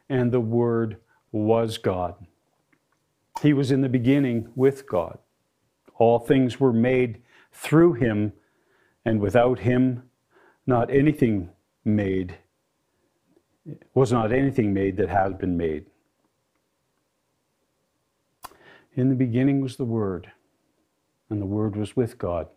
and 0.08 0.32
the 0.32 0.40
Word 0.40 0.98
was 1.32 1.78
God. 1.78 2.14
He 3.42 3.52
was 3.52 3.70
in 3.70 3.80
the 3.80 3.88
beginning 3.88 4.48
with 4.54 4.86
God. 4.86 5.18
All 5.96 6.18
things 6.18 6.60
were 6.60 6.72
made 6.72 7.22
through 7.52 7.94
him, 7.94 8.32
and 9.04 9.20
without 9.20 9.60
him, 9.60 10.10
not 10.66 10.90
anything 10.90 11.50
made, 11.84 12.36
was 13.94 14.12
not 14.12 14.32
anything 14.32 14.74
made 14.74 14.96
that 14.98 15.08
has 15.08 15.34
been 15.34 15.56
made. 15.56 15.86
In 18.94 19.08
the 19.08 19.14
beginning 19.14 19.60
was 19.60 19.76
the 19.76 19.84
Word, 19.84 20.32
and 21.30 21.40
the 21.40 21.46
Word 21.46 21.76
was 21.76 21.96
with 21.96 22.18
God, 22.18 22.48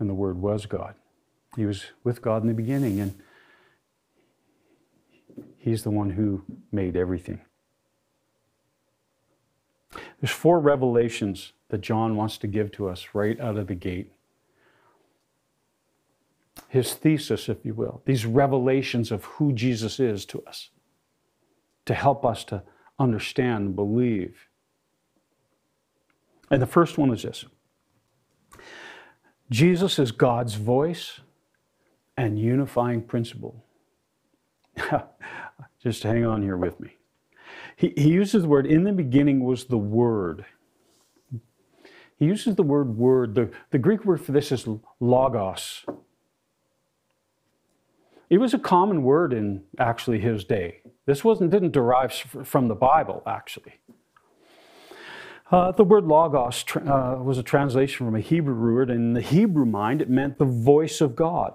and 0.00 0.10
the 0.10 0.14
Word 0.14 0.40
was 0.40 0.66
God. 0.66 0.94
He 1.56 1.66
was 1.66 1.84
with 2.04 2.22
God 2.22 2.42
in 2.42 2.48
the 2.48 2.54
beginning, 2.54 3.00
and 3.00 3.14
He's 5.58 5.82
the 5.82 5.90
one 5.90 6.10
who 6.10 6.42
made 6.72 6.96
everything. 6.96 7.40
There's 10.20 10.30
four 10.30 10.60
revelations 10.60 11.52
that 11.68 11.80
John 11.80 12.16
wants 12.16 12.38
to 12.38 12.46
give 12.46 12.72
to 12.72 12.88
us 12.88 13.08
right 13.12 13.38
out 13.40 13.56
of 13.56 13.66
the 13.66 13.74
gate. 13.74 14.12
His 16.68 16.94
thesis, 16.94 17.48
if 17.48 17.64
you 17.64 17.74
will, 17.74 18.02
these 18.04 18.26
revelations 18.26 19.10
of 19.10 19.24
who 19.24 19.52
Jesus 19.52 19.98
is 19.98 20.24
to 20.26 20.42
us 20.44 20.70
to 21.86 21.94
help 21.94 22.24
us 22.24 22.44
to 22.44 22.62
understand 22.98 23.66
and 23.66 23.76
believe. 23.76 24.48
And 26.50 26.60
the 26.62 26.66
first 26.66 26.98
one 26.98 27.12
is 27.12 27.22
this 27.22 27.44
Jesus 29.50 29.98
is 29.98 30.12
God's 30.12 30.54
voice 30.54 31.20
and 32.16 32.38
unifying 32.38 33.02
principle. 33.02 33.64
Just 35.82 36.02
hang 36.02 36.24
on 36.24 36.42
here 36.42 36.56
with 36.56 36.78
me. 36.80 36.96
He, 37.76 37.92
he 37.96 38.10
uses 38.10 38.42
the 38.42 38.48
word, 38.48 38.66
in 38.66 38.84
the 38.84 38.92
beginning 38.92 39.44
was 39.44 39.64
the 39.64 39.78
Word. 39.78 40.44
He 42.20 42.26
uses 42.26 42.54
the 42.54 42.62
word 42.62 42.98
word. 42.98 43.34
The, 43.34 43.50
the 43.70 43.78
Greek 43.78 44.04
word 44.04 44.20
for 44.20 44.32
this 44.32 44.52
is 44.52 44.68
logos. 45.00 45.86
It 48.28 48.38
was 48.38 48.52
a 48.52 48.58
common 48.58 49.02
word 49.02 49.32
in 49.32 49.62
actually 49.78 50.20
his 50.20 50.44
day. 50.44 50.82
This 51.06 51.24
wasn't, 51.24 51.50
didn't 51.50 51.72
derive 51.72 52.12
from 52.12 52.68
the 52.68 52.74
Bible, 52.74 53.22
actually. 53.26 53.80
Uh, 55.50 55.72
the 55.72 55.82
word 55.82 56.04
logos 56.04 56.64
uh, 56.76 57.16
was 57.20 57.36
a 57.36 57.42
translation 57.42 58.06
from 58.06 58.14
a 58.14 58.20
Hebrew 58.20 58.54
word. 58.54 58.88
And 58.88 59.00
in 59.00 59.12
the 59.14 59.20
Hebrew 59.20 59.64
mind, 59.66 60.00
it 60.00 60.08
meant 60.08 60.38
the 60.38 60.44
voice 60.44 61.00
of 61.00 61.16
God 61.16 61.54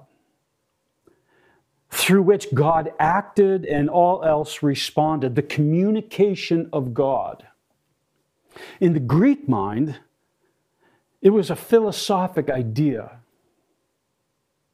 through 1.89 2.23
which 2.23 2.53
God 2.53 2.91
acted 2.99 3.63
and 3.65 3.89
all 3.89 4.21
else 4.23 4.61
responded, 4.61 5.35
the 5.35 5.41
communication 5.41 6.69
of 6.73 6.93
God. 6.93 7.47
In 8.81 8.91
the 8.91 8.99
Greek 8.99 9.47
mind, 9.47 9.99
it 11.21 11.29
was 11.29 11.49
a 11.49 11.55
philosophic 11.55 12.49
idea, 12.49 13.19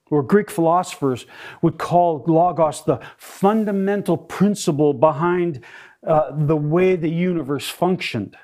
or 0.10 0.24
Greek 0.24 0.50
philosophers 0.50 1.28
would 1.62 1.78
call 1.78 2.24
Logos 2.26 2.84
the 2.84 3.00
fundamental 3.18 4.18
principle 4.18 4.94
behind 4.94 5.62
uh, 6.06 6.32
the 6.36 6.58
way 6.58 6.96
the 6.96 7.10
universe 7.10 7.70
functioned. 7.70 8.36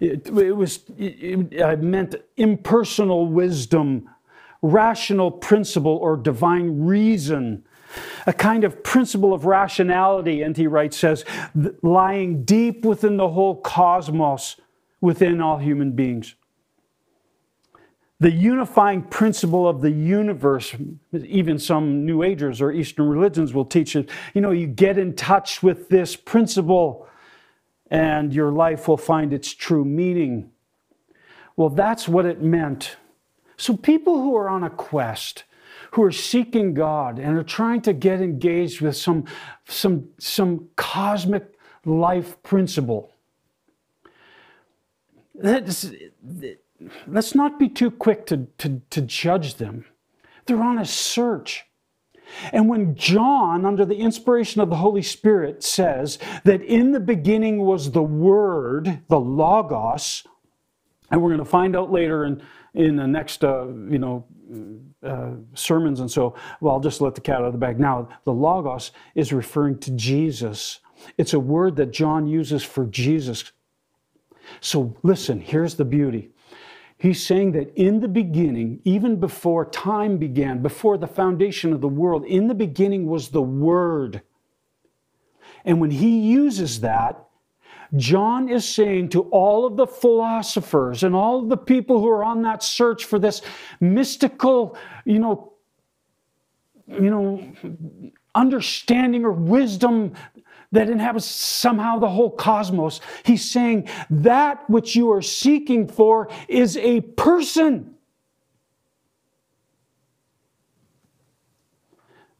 It, 0.00 0.26
it 0.28 0.52
was 0.52 0.80
it, 0.98 1.52
it 1.52 1.82
meant 1.82 2.16
impersonal 2.36 3.26
wisdom 3.26 4.08
rational 4.64 5.30
principle 5.30 5.96
or 5.98 6.16
divine 6.16 6.84
reason, 6.86 7.62
a 8.26 8.32
kind 8.32 8.64
of 8.64 8.82
principle 8.82 9.34
of 9.34 9.44
rationality, 9.44 10.42
N.T. 10.42 10.66
Wright 10.66 10.92
says, 10.92 11.24
lying 11.82 12.44
deep 12.44 12.84
within 12.84 13.18
the 13.18 13.28
whole 13.28 13.60
cosmos, 13.60 14.56
within 15.02 15.42
all 15.42 15.58
human 15.58 15.92
beings. 15.92 16.34
The 18.20 18.30
unifying 18.30 19.02
principle 19.02 19.68
of 19.68 19.82
the 19.82 19.90
universe, 19.90 20.74
even 21.12 21.58
some 21.58 22.06
New 22.06 22.22
Agers 22.22 22.62
or 22.62 22.72
Eastern 22.72 23.08
religions 23.08 23.52
will 23.52 23.66
teach 23.66 23.94
it. 23.94 24.08
You 24.32 24.40
know, 24.40 24.52
you 24.52 24.66
get 24.66 24.96
in 24.96 25.14
touch 25.14 25.62
with 25.62 25.90
this 25.90 26.16
principle 26.16 27.06
and 27.94 28.34
your 28.34 28.52
life 28.52 28.88
will 28.88 28.96
find 28.96 29.32
its 29.32 29.52
true 29.52 29.84
meaning. 29.84 30.50
Well, 31.56 31.70
that's 31.70 32.08
what 32.08 32.26
it 32.26 32.42
meant 32.42 32.96
so, 33.56 33.76
people 33.76 34.20
who 34.20 34.36
are 34.36 34.48
on 34.48 34.64
a 34.64 34.70
quest, 34.70 35.44
who 35.92 36.02
are 36.02 36.12
seeking 36.12 36.74
God 36.74 37.18
and 37.18 37.36
are 37.36 37.44
trying 37.44 37.82
to 37.82 37.92
get 37.92 38.20
engaged 38.20 38.80
with 38.80 38.96
some, 38.96 39.24
some, 39.66 40.08
some 40.18 40.68
cosmic 40.76 41.54
life 41.84 42.42
principle, 42.42 43.12
let's, 45.34 45.90
let's 47.06 47.34
not 47.34 47.58
be 47.58 47.68
too 47.68 47.90
quick 47.90 48.26
to, 48.26 48.46
to, 48.58 48.82
to 48.90 49.00
judge 49.02 49.56
them. 49.56 49.84
They're 50.46 50.62
on 50.62 50.78
a 50.78 50.84
search. 50.84 51.64
And 52.52 52.68
when 52.68 52.94
John, 52.94 53.64
under 53.64 53.84
the 53.84 53.96
inspiration 53.96 54.60
of 54.60 54.70
the 54.70 54.76
Holy 54.76 55.02
Spirit, 55.02 55.62
says 55.62 56.18
that 56.44 56.62
in 56.62 56.92
the 56.92 57.00
beginning 57.00 57.58
was 57.58 57.90
the 57.90 58.02
Word, 58.02 59.02
the 59.08 59.20
Logos, 59.20 60.26
and 61.10 61.22
we're 61.22 61.30
going 61.30 61.38
to 61.38 61.44
find 61.44 61.76
out 61.76 61.92
later 61.92 62.24
in 62.24 62.42
in 62.74 62.96
the 62.96 63.06
next, 63.06 63.44
uh, 63.44 63.66
you 63.66 63.98
know, 63.98 64.26
uh, 65.02 65.30
sermons 65.54 66.00
and 66.00 66.10
so, 66.10 66.34
well, 66.60 66.74
I'll 66.74 66.80
just 66.80 67.00
let 67.00 67.14
the 67.14 67.20
cat 67.20 67.36
out 67.36 67.44
of 67.44 67.52
the 67.52 67.58
bag. 67.58 67.78
Now, 67.78 68.08
the 68.24 68.32
Logos 68.32 68.90
is 69.14 69.32
referring 69.32 69.78
to 69.80 69.92
Jesus. 69.92 70.80
It's 71.16 71.34
a 71.34 71.40
word 71.40 71.76
that 71.76 71.92
John 71.92 72.26
uses 72.26 72.62
for 72.62 72.86
Jesus. 72.86 73.52
So 74.60 74.96
listen, 75.02 75.40
here's 75.40 75.74
the 75.74 75.84
beauty. 75.84 76.30
He's 76.96 77.24
saying 77.24 77.52
that 77.52 77.74
in 77.74 78.00
the 78.00 78.08
beginning, 78.08 78.80
even 78.84 79.16
before 79.20 79.64
time 79.66 80.16
began, 80.16 80.62
before 80.62 80.96
the 80.96 81.06
foundation 81.06 81.72
of 81.72 81.80
the 81.80 81.88
world, 81.88 82.24
in 82.24 82.46
the 82.48 82.54
beginning 82.54 83.06
was 83.06 83.28
the 83.28 83.42
Word. 83.42 84.22
And 85.64 85.80
when 85.80 85.90
he 85.90 86.20
uses 86.20 86.80
that, 86.80 87.24
John 87.96 88.48
is 88.48 88.66
saying 88.66 89.10
to 89.10 89.22
all 89.22 89.66
of 89.66 89.76
the 89.76 89.86
philosophers 89.86 91.02
and 91.02 91.14
all 91.14 91.40
of 91.42 91.48
the 91.48 91.56
people 91.56 92.00
who 92.00 92.08
are 92.08 92.24
on 92.24 92.42
that 92.42 92.62
search 92.62 93.04
for 93.04 93.18
this 93.18 93.42
mystical, 93.80 94.76
you 95.04 95.18
know, 95.18 95.52
you 96.86 97.10
know, 97.10 97.52
understanding 98.34 99.24
or 99.24 99.32
wisdom 99.32 100.12
that 100.74 100.90
inhabits 100.90 101.24
somehow 101.24 101.98
the 101.98 102.08
whole 102.08 102.30
cosmos. 102.30 103.00
He's 103.24 103.48
saying 103.48 103.88
that 104.10 104.68
which 104.68 104.94
you 104.96 105.10
are 105.12 105.22
seeking 105.22 105.88
for 105.88 106.28
is 106.48 106.76
a 106.76 107.00
person. 107.00 107.94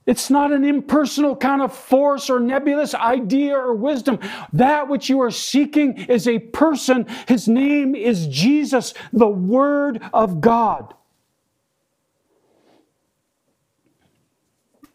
It's 0.06 0.28
not 0.28 0.52
an 0.52 0.64
impersonal 0.64 1.34
kind 1.34 1.62
of 1.62 1.74
force 1.74 2.28
or 2.28 2.38
nebulous 2.38 2.94
idea 2.94 3.56
or 3.56 3.74
wisdom. 3.74 4.18
That 4.52 4.88
which 4.88 5.08
you 5.08 5.22
are 5.22 5.30
seeking 5.30 5.96
is 5.96 6.28
a 6.28 6.40
person. 6.40 7.06
His 7.26 7.48
name 7.48 7.94
is 7.94 8.26
Jesus, 8.26 8.92
the 9.12 9.28
Word 9.28 10.02
of 10.12 10.42
God. 10.42 10.92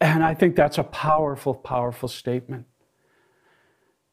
And 0.00 0.22
I 0.22 0.34
think 0.34 0.54
that's 0.56 0.78
a 0.78 0.84
powerful, 0.84 1.54
powerful 1.54 2.08
statement. 2.08 2.66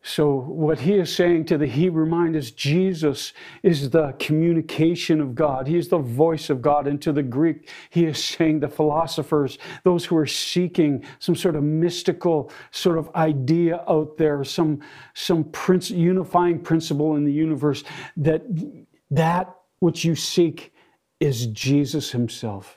So, 0.08 0.36
what 0.36 0.80
he 0.80 0.94
is 0.94 1.14
saying 1.14 1.48
to 1.48 1.58
the 1.58 1.68
Hebrew 1.68 2.06
mind 2.06 2.38
is 2.38 2.52
Jesus 2.52 3.34
is 3.62 3.90
the 3.90 4.14
communication 4.20 5.20
of 5.20 5.36
God. 5.36 5.68
He 5.68 5.76
is 5.76 5.90
the 5.90 5.98
voice 5.98 6.50
of 6.50 6.62
God. 6.62 6.88
And 6.88 7.02
to 7.02 7.12
the 7.12 7.22
Greek, 7.22 7.70
he 7.90 8.06
is 8.06 8.24
saying 8.24 8.62
the 8.62 8.70
philosophers, 8.70 9.58
those 9.84 10.06
who 10.06 10.16
are 10.16 10.26
seeking 10.26 11.04
some 11.20 11.36
sort 11.36 11.58
of 11.58 11.64
mystical 11.64 12.50
sort 12.72 12.98
of 12.98 13.14
idea 13.16 13.84
out 13.90 14.16
there, 14.18 14.46
some, 14.46 14.80
some 15.14 15.44
prince, 15.44 15.92
unifying 15.92 16.62
principle 16.62 17.18
in 17.18 17.26
the 17.26 17.34
universe, 17.34 17.84
that 18.16 18.44
that 19.12 19.58
which 19.80 20.06
you 20.06 20.16
seek 20.16 20.74
is 21.20 21.48
Jesus 21.48 22.12
himself. 22.12 22.77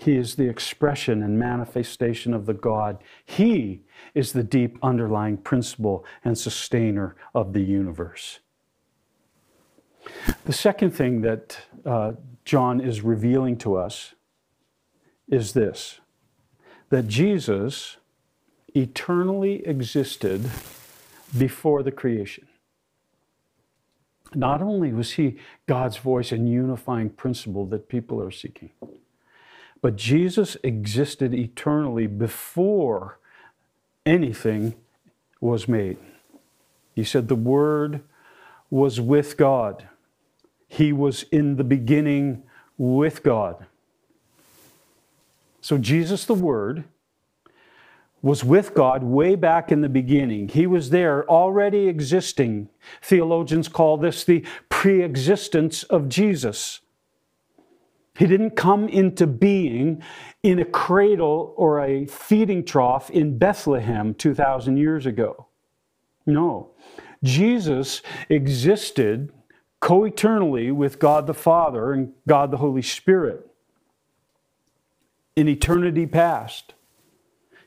He 0.00 0.16
is 0.16 0.36
the 0.36 0.48
expression 0.48 1.22
and 1.22 1.38
manifestation 1.38 2.32
of 2.32 2.46
the 2.46 2.54
God. 2.54 3.04
He 3.22 3.82
is 4.14 4.32
the 4.32 4.42
deep 4.42 4.78
underlying 4.82 5.36
principle 5.36 6.06
and 6.24 6.38
sustainer 6.38 7.16
of 7.34 7.52
the 7.52 7.60
universe. 7.60 8.38
The 10.46 10.54
second 10.54 10.92
thing 10.92 11.20
that 11.20 11.58
uh, 11.84 12.12
John 12.46 12.80
is 12.80 13.02
revealing 13.02 13.58
to 13.58 13.76
us 13.76 14.14
is 15.28 15.52
this 15.52 16.00
that 16.88 17.06
Jesus 17.06 17.98
eternally 18.74 19.64
existed 19.66 20.50
before 21.36 21.82
the 21.82 21.92
creation. 21.92 22.48
Not 24.34 24.62
only 24.62 24.94
was 24.94 25.12
he 25.12 25.36
God's 25.66 25.98
voice 25.98 26.32
and 26.32 26.48
unifying 26.48 27.10
principle 27.10 27.66
that 27.66 27.88
people 27.88 28.22
are 28.22 28.30
seeking, 28.30 28.70
but 29.82 29.96
Jesus 29.96 30.56
existed 30.62 31.34
eternally 31.34 32.06
before 32.06 33.18
anything 34.04 34.74
was 35.40 35.66
made. 35.68 35.96
He 36.94 37.04
said, 37.04 37.28
The 37.28 37.34
Word 37.34 38.02
was 38.68 39.00
with 39.00 39.36
God, 39.36 39.88
He 40.68 40.92
was 40.92 41.24
in 41.24 41.56
the 41.56 41.64
beginning 41.64 42.42
with 42.76 43.22
God. 43.22 43.66
So, 45.60 45.76
Jesus, 45.78 46.24
the 46.24 46.34
Word, 46.34 46.84
was 48.22 48.44
with 48.44 48.74
God 48.74 49.02
way 49.02 49.34
back 49.34 49.72
in 49.72 49.80
the 49.80 49.88
beginning. 49.88 50.48
He 50.48 50.66
was 50.66 50.90
there 50.90 51.28
already 51.28 51.88
existing. 51.88 52.68
Theologians 53.02 53.68
call 53.68 53.96
this 53.96 54.24
the 54.24 54.44
pre 54.68 55.02
existence 55.02 55.82
of 55.84 56.08
Jesus. 56.08 56.80
He 58.18 58.26
didn't 58.26 58.50
come 58.50 58.88
into 58.88 59.26
being 59.26 60.02
in 60.42 60.58
a 60.58 60.64
cradle 60.64 61.54
or 61.56 61.80
a 61.80 62.06
feeding 62.06 62.64
trough 62.64 63.10
in 63.10 63.38
Bethlehem 63.38 64.14
2,000 64.14 64.76
years 64.76 65.06
ago. 65.06 65.46
No. 66.26 66.70
Jesus 67.22 68.02
existed 68.28 69.32
co 69.80 70.04
eternally 70.04 70.70
with 70.70 70.98
God 70.98 71.26
the 71.26 71.34
Father 71.34 71.92
and 71.92 72.12
God 72.26 72.50
the 72.50 72.58
Holy 72.58 72.82
Spirit 72.82 73.48
in 75.36 75.48
eternity 75.48 76.06
past. 76.06 76.74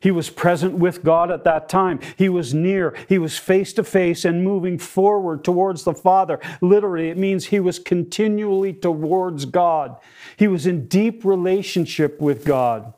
He 0.04 0.12
was 0.12 0.30
present 0.30 0.74
with 0.74 1.02
God 1.02 1.32
at 1.32 1.46
that 1.46 1.70
time. 1.70 2.02
He 2.18 2.28
was 2.28 2.54
near. 2.54 2.94
He 3.08 3.18
was 3.18 3.38
face 3.38 3.72
to 3.72 3.86
face 3.86 4.26
and 4.26 4.44
moving 4.44 4.78
forward 4.78 5.46
towards 5.46 5.86
the 5.86 5.94
Father. 5.94 6.42
Literally, 6.60 7.10
it 7.10 7.18
means 7.18 7.46
he 7.46 7.62
was 7.62 7.80
continually 7.80 8.74
towards 8.74 9.46
God. 9.46 9.96
He 10.36 10.46
was 10.50 10.68
in 10.68 10.88
deep 10.90 11.24
relationship 11.24 12.20
with 12.20 12.44
God, 12.44 12.94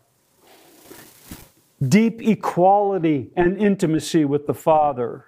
deep 1.80 2.24
equality 2.24 3.30
and 3.36 3.56
intimacy 3.60 4.26
with 4.26 4.48
the 4.48 4.56
Father. 4.56 5.26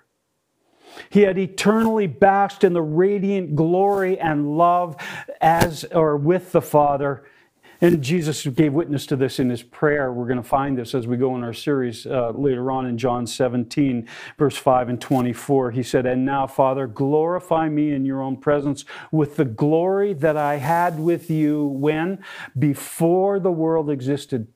He 1.12 1.22
had 1.22 1.38
eternally 1.38 2.08
basked 2.08 2.64
in 2.64 2.74
the 2.74 2.82
radiant 2.82 3.56
glory 3.56 4.20
and 4.20 4.58
love 4.58 4.98
as 5.42 5.84
or 5.84 6.18
with 6.18 6.54
the 6.54 6.62
Father 6.64 7.24
and 7.82 8.02
Jesus 8.02 8.46
gave 8.46 8.74
witness 8.74 9.06
to 9.08 9.16
this 9.16 9.40
in 9.40 9.50
his 9.50 9.62
prayer. 9.62 10.12
We're 10.12 10.26
going 10.26 10.42
to 10.42 10.44
find 10.44 10.78
this 10.78 10.96
as 10.96 11.06
we 11.06 11.18
go 11.18 11.36
in 11.36 11.44
our 11.44 11.54
series 11.54 12.08
uh, 12.08 12.32
later 12.32 12.72
on 12.72 12.86
in 12.86 12.98
John 12.98 13.28
17, 13.28 14.08
verse 14.38 14.58
5 14.58 14.90
and 14.90 15.02
24. 15.02 15.72
He 15.72 15.84
said, 15.84 16.06
And 16.06 16.26
now, 16.26 16.48
Father, 16.48 16.88
glorify 16.88 17.70
me 17.70 17.92
in 17.92 18.06
your 18.06 18.22
own 18.22 18.38
presence 18.38 18.84
with 19.12 19.36
the 19.36 19.46
glory 19.46 20.14
that 20.14 20.38
I 20.38 20.58
had 20.58 21.00
with 21.00 21.30
you 21.30 21.66
when? 21.68 22.24
Before 22.58 23.40
the 23.40 23.52
world 23.52 23.90
existed. 23.90 24.48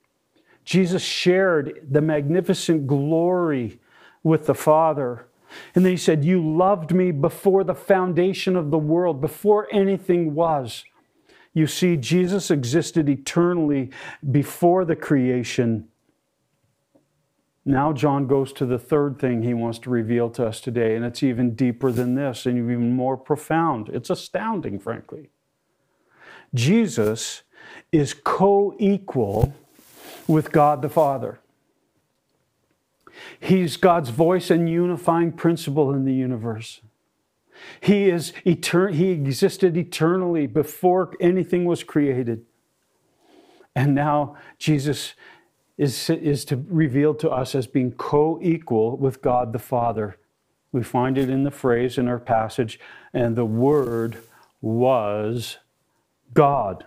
Jesus 0.65 1.03
shared 1.03 1.87
the 1.89 2.01
magnificent 2.01 2.87
glory 2.87 3.79
with 4.23 4.45
the 4.45 4.55
Father. 4.55 5.27
And 5.75 5.85
then 5.85 5.91
he 5.91 5.97
said, 5.97 6.23
You 6.23 6.41
loved 6.41 6.91
me 6.93 7.11
before 7.11 7.63
the 7.63 7.75
foundation 7.75 8.55
of 8.55 8.71
the 8.71 8.77
world, 8.77 9.21
before 9.21 9.67
anything 9.71 10.33
was. 10.33 10.85
You 11.53 11.67
see, 11.67 11.97
Jesus 11.97 12.49
existed 12.49 13.09
eternally 13.09 13.91
before 14.31 14.85
the 14.85 14.95
creation. 14.95 15.87
Now, 17.65 17.93
John 17.93 18.25
goes 18.25 18.53
to 18.53 18.65
the 18.65 18.79
third 18.79 19.19
thing 19.19 19.43
he 19.43 19.53
wants 19.53 19.77
to 19.79 19.89
reveal 19.89 20.29
to 20.31 20.47
us 20.47 20.61
today, 20.61 20.95
and 20.95 21.05
it's 21.05 21.21
even 21.21 21.53
deeper 21.53 21.91
than 21.91 22.15
this 22.15 22.45
and 22.45 22.57
even 22.57 22.95
more 22.95 23.17
profound. 23.17 23.89
It's 23.89 24.09
astounding, 24.09 24.79
frankly. 24.79 25.29
Jesus 26.53 27.43
is 27.91 28.13
co 28.13 28.75
equal 28.79 29.53
with 30.27 30.51
God 30.51 30.81
the 30.81 30.89
Father. 30.89 31.39
He's 33.39 33.77
God's 33.77 34.09
voice 34.09 34.49
and 34.49 34.69
unifying 34.69 35.31
principle 35.31 35.93
in 35.93 36.05
the 36.05 36.13
universe. 36.13 36.81
He 37.79 38.09
is 38.09 38.33
etern- 38.45 38.93
he 38.93 39.09
existed 39.11 39.77
eternally 39.77 40.47
before 40.47 41.13
anything 41.19 41.65
was 41.65 41.83
created. 41.83 42.45
And 43.75 43.95
now 43.95 44.35
Jesus 44.57 45.13
is, 45.77 46.09
is 46.09 46.45
to 46.45 46.63
revealed 46.67 47.19
to 47.19 47.29
us 47.29 47.55
as 47.55 47.67
being 47.67 47.91
co-equal 47.93 48.97
with 48.97 49.21
God 49.21 49.53
the 49.53 49.59
Father. 49.59 50.17
We 50.71 50.83
find 50.83 51.17
it 51.17 51.29
in 51.29 51.43
the 51.43 51.51
phrase 51.51 51.97
in 51.97 52.07
our 52.07 52.19
passage, 52.19 52.79
and 53.13 53.35
the 53.35 53.45
Word 53.45 54.17
was 54.61 55.57
God. 56.33 56.85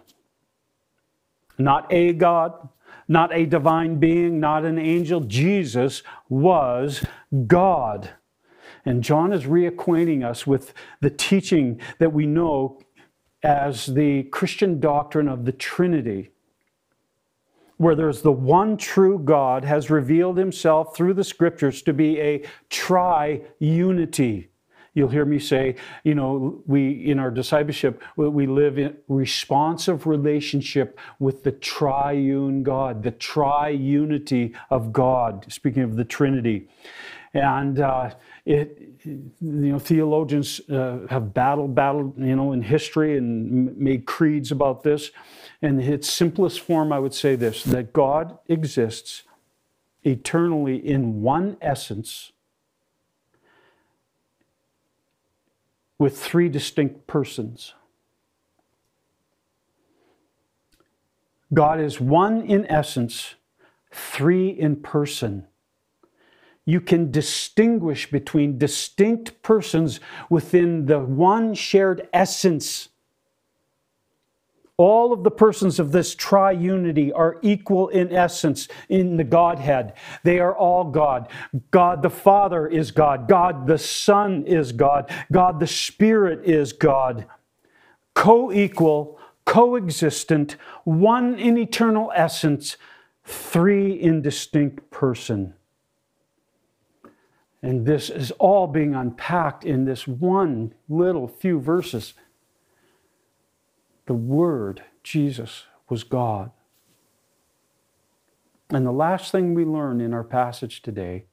Not 1.59 1.93
a 1.93 2.13
God, 2.13 2.69
not 3.09 3.35
a 3.35 3.47
divine 3.47 3.97
being, 3.97 4.41
not 4.41 4.65
an 4.65 4.79
angel. 4.79 5.21
Jesus 5.21 6.03
was 6.29 7.05
God. 7.47 8.11
And 8.85 9.03
John 9.03 9.33
is 9.33 9.45
reacquainting 9.45 10.25
us 10.25 10.47
with 10.47 10.75
the 11.01 11.11
teaching 11.11 11.81
that 11.99 12.13
we 12.13 12.27
know 12.27 12.81
as 13.43 13.87
the 13.87 14.25
Christian 14.25 14.81
doctrine 14.81 15.29
of 15.29 15.45
the 15.45 15.53
Trinity, 15.53 16.31
where 17.77 17.95
there's 17.95 18.23
the 18.23 18.33
one 18.33 18.77
true 18.77 19.19
God 19.19 19.65
has 19.65 19.91
revealed 19.91 20.39
himself 20.39 20.97
through 20.97 21.15
the 21.15 21.25
scriptures 21.25 21.83
to 21.83 21.93
be 21.93 22.21
a 22.21 22.45
tri-unity. 22.71 24.49
You'll 24.95 25.09
hear 25.09 25.25
me 25.25 25.41
say, 25.41 25.75
you 26.05 26.15
know, 26.15 26.63
we 26.67 27.11
in 27.11 27.19
our 27.19 27.33
discipleship, 27.33 28.01
we 28.17 28.47
live 28.47 28.79
in 28.79 28.97
responsive 29.09 30.07
relationship 30.07 31.01
with 31.19 31.43
the 31.43 31.51
triune 31.51 32.63
God, 32.63 33.03
the 33.03 33.11
tri-unity 33.11 34.55
of 34.71 34.93
God, 34.93 35.47
speaking 35.49 35.83
of 35.83 35.97
the 35.97 36.05
Trinity. 36.05 36.69
And 37.35 37.81
uh, 37.81 38.15
it, 38.47 38.95
you 39.05 39.33
know, 39.41 39.79
theologians 39.81 40.61
uh, 40.71 41.01
have 41.11 41.35
battled, 41.35 41.75
battled, 41.75 42.15
you 42.17 42.37
know, 42.37 42.53
in 42.53 42.63
history 42.63 43.19
and 43.19 43.77
made 43.77 44.07
creeds 44.07 44.53
about 44.53 44.85
this. 44.85 45.11
In 45.61 45.81
its 45.81 46.09
simplest 46.09 46.61
form, 46.61 46.93
I 46.93 47.01
would 47.01 47.13
say 47.13 47.35
this 47.35 47.65
that 47.65 47.93
God 47.93 48.39
exists 48.49 49.25
eternally 50.05 50.77
in 50.77 51.23
one 51.23 51.57
essence 51.61 52.31
with 55.99 56.17
three 56.17 56.49
distinct 56.49 57.09
persons. 57.09 57.75
God 61.53 61.81
is 61.81 62.01
one 62.01 62.43
in 62.43 62.67
essence, 62.67 63.35
three 63.93 64.49
in 64.49 64.77
person 64.77 65.47
you 66.67 66.81
can 66.81 67.11
distinguish 67.11 68.11
between 68.11 68.59
distinct 68.59 69.43
persons 69.43 70.01
within 70.31 70.87
the 70.87 70.99
one 70.99 71.55
shared 71.55 72.09
essence. 72.13 72.89
All 74.77 75.13
of 75.13 75.23
the 75.23 75.31
persons 75.31 75.79
of 75.79 75.93
this 75.93 76.17
triunity 76.17 77.13
are 77.15 77.39
equal 77.43 77.91
in 77.91 78.13
essence 78.13 78.67
in 78.89 79.17
the 79.19 79.25
Godhead. 79.25 79.93
They 80.25 80.41
are 80.41 80.57
all 80.57 80.85
God. 80.85 81.29
God 81.71 82.03
the 82.03 82.11
Father 82.11 82.67
is 82.67 82.91
God. 82.91 83.29
God 83.29 83.67
the 83.67 83.79
Son 83.79 84.45
is 84.47 84.73
God. 84.73 85.13
God 85.31 85.61
the 85.61 85.67
Spirit 85.67 86.45
is 86.45 86.73
God. 86.73 87.27
Co 88.15 88.51
equal, 88.51 89.19
coexistent, 89.45 90.57
one 90.85 91.39
in 91.39 91.57
eternal 91.59 92.11
essence, 92.15 92.77
three 93.25 93.93
in 93.93 94.23
distinct 94.23 94.91
person. 94.91 95.55
And 97.65 97.87
this 97.87 98.11
is 98.11 98.31
all 98.33 98.67
being 98.67 98.95
unpacked 98.95 99.65
in 99.65 99.87
this 99.87 100.07
one 100.07 100.75
little 100.87 101.27
few 101.27 101.59
verses. 101.59 102.13
The 104.05 104.13
Word, 104.13 104.83
Jesus, 105.03 105.65
was 105.89 106.05
God. 106.05 106.51
And 108.69 108.85
the 108.85 108.93
last 108.93 109.33
thing 109.33 109.55
we 109.55 109.65
learn 109.65 110.03
in 110.03 110.13
our 110.13 110.23
passage 110.23 110.83
today 110.83 111.25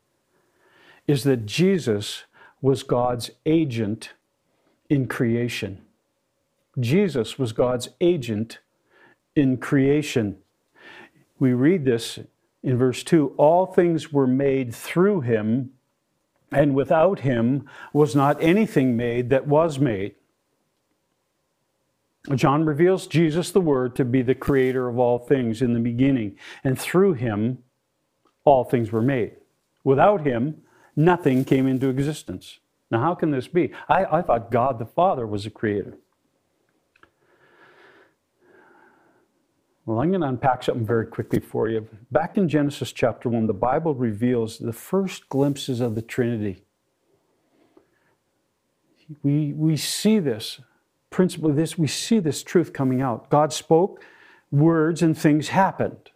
is 1.05 1.25
that 1.25 1.45
Jesus 1.45 2.23
was 2.61 2.83
God's 2.83 3.31
agent 3.45 4.13
in 4.89 5.09
creation. 5.09 5.81
Jesus 6.79 7.37
was 7.37 7.51
God's 7.51 7.89
agent 7.99 8.59
in 9.35 9.57
creation. 9.57 10.37
We 11.39 11.51
read 11.51 11.83
this 11.83 12.19
in 12.63 12.77
verse 12.77 13.03
2 13.03 13.33
All 13.35 13.65
things 13.65 14.13
were 14.13 14.27
made 14.27 14.73
through 14.73 15.21
him 15.21 15.71
and 16.51 16.75
without 16.75 17.19
him 17.21 17.67
was 17.93 18.15
not 18.15 18.41
anything 18.41 18.97
made 18.97 19.29
that 19.29 19.47
was 19.47 19.79
made. 19.79 20.15
John 22.35 22.65
reveals 22.65 23.07
Jesus, 23.07 23.51
the 23.51 23.61
Word, 23.61 23.95
to 23.95 24.05
be 24.05 24.21
the 24.21 24.35
creator 24.35 24.87
of 24.87 24.99
all 24.99 25.17
things 25.17 25.61
in 25.61 25.73
the 25.73 25.79
beginning, 25.79 26.37
and 26.63 26.79
through 26.79 27.13
him, 27.13 27.59
all 28.43 28.63
things 28.63 28.91
were 28.91 29.01
made. 29.01 29.37
Without 29.83 30.21
him, 30.21 30.61
nothing 30.95 31.43
came 31.45 31.67
into 31.67 31.89
existence. 31.89 32.59
Now, 32.91 33.01
how 33.01 33.15
can 33.15 33.31
this 33.31 33.47
be? 33.47 33.71
I, 33.89 34.05
I 34.05 34.21
thought 34.21 34.51
God 34.51 34.77
the 34.77 34.85
Father 34.85 35.25
was 35.25 35.45
a 35.45 35.49
creator. 35.49 35.97
Well, 39.85 39.99
I'm 39.99 40.09
going 40.09 40.21
to 40.21 40.27
unpack 40.27 40.63
something 40.63 40.85
very 40.85 41.07
quickly 41.07 41.39
for 41.39 41.67
you. 41.67 41.87
Back 42.11 42.37
in 42.37 42.47
Genesis 42.47 42.91
chapter 42.91 43.29
1, 43.29 43.47
the 43.47 43.53
Bible 43.53 43.95
reveals 43.95 44.59
the 44.59 44.73
first 44.73 45.27
glimpses 45.27 45.81
of 45.81 45.95
the 45.95 46.03
Trinity. 46.03 46.63
We, 49.23 49.53
we 49.53 49.75
see 49.77 50.19
this, 50.19 50.61
principally 51.09 51.53
this, 51.53 51.77
we 51.77 51.87
see 51.87 52.19
this 52.19 52.43
truth 52.43 52.73
coming 52.73 53.01
out. 53.01 53.29
God 53.29 53.51
spoke, 53.51 54.03
words 54.51 55.01
and 55.01 55.17
things 55.17 55.49
happened. 55.49 56.11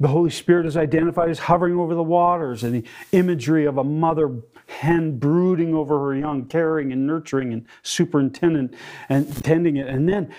The 0.00 0.08
Holy 0.08 0.30
Spirit 0.30 0.64
is 0.64 0.78
identified 0.78 1.28
as 1.28 1.40
hovering 1.40 1.78
over 1.78 1.94
the 1.94 2.02
waters, 2.02 2.64
and 2.64 2.74
the 2.74 2.84
imagery 3.12 3.66
of 3.66 3.76
a 3.76 3.84
mother 3.84 4.40
hen 4.66 5.18
brooding 5.18 5.74
over 5.74 5.98
her 5.98 6.16
young, 6.16 6.46
caring 6.46 6.90
and 6.90 7.06
nurturing 7.06 7.52
and 7.52 7.66
superintendent 7.82 8.74
and 9.10 9.44
tending 9.44 9.76
it. 9.76 9.88
And 9.88 10.08
then 10.08 10.34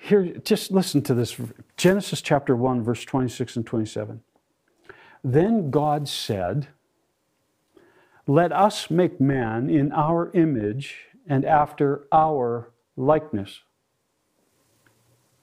here, 0.00 0.24
just 0.42 0.72
listen 0.72 1.02
to 1.02 1.14
this 1.14 1.36
Genesis 1.76 2.20
chapter 2.20 2.56
1, 2.56 2.82
verse 2.82 3.04
26 3.04 3.56
and 3.56 3.66
27. 3.66 4.20
Then 5.22 5.70
God 5.70 6.08
said, 6.08 6.68
let 8.26 8.52
us 8.52 8.90
make 8.90 9.20
man 9.20 9.70
in 9.70 9.92
our 9.92 10.30
image 10.32 10.96
and 11.26 11.44
after 11.44 12.06
our 12.12 12.72
likeness. 12.96 13.60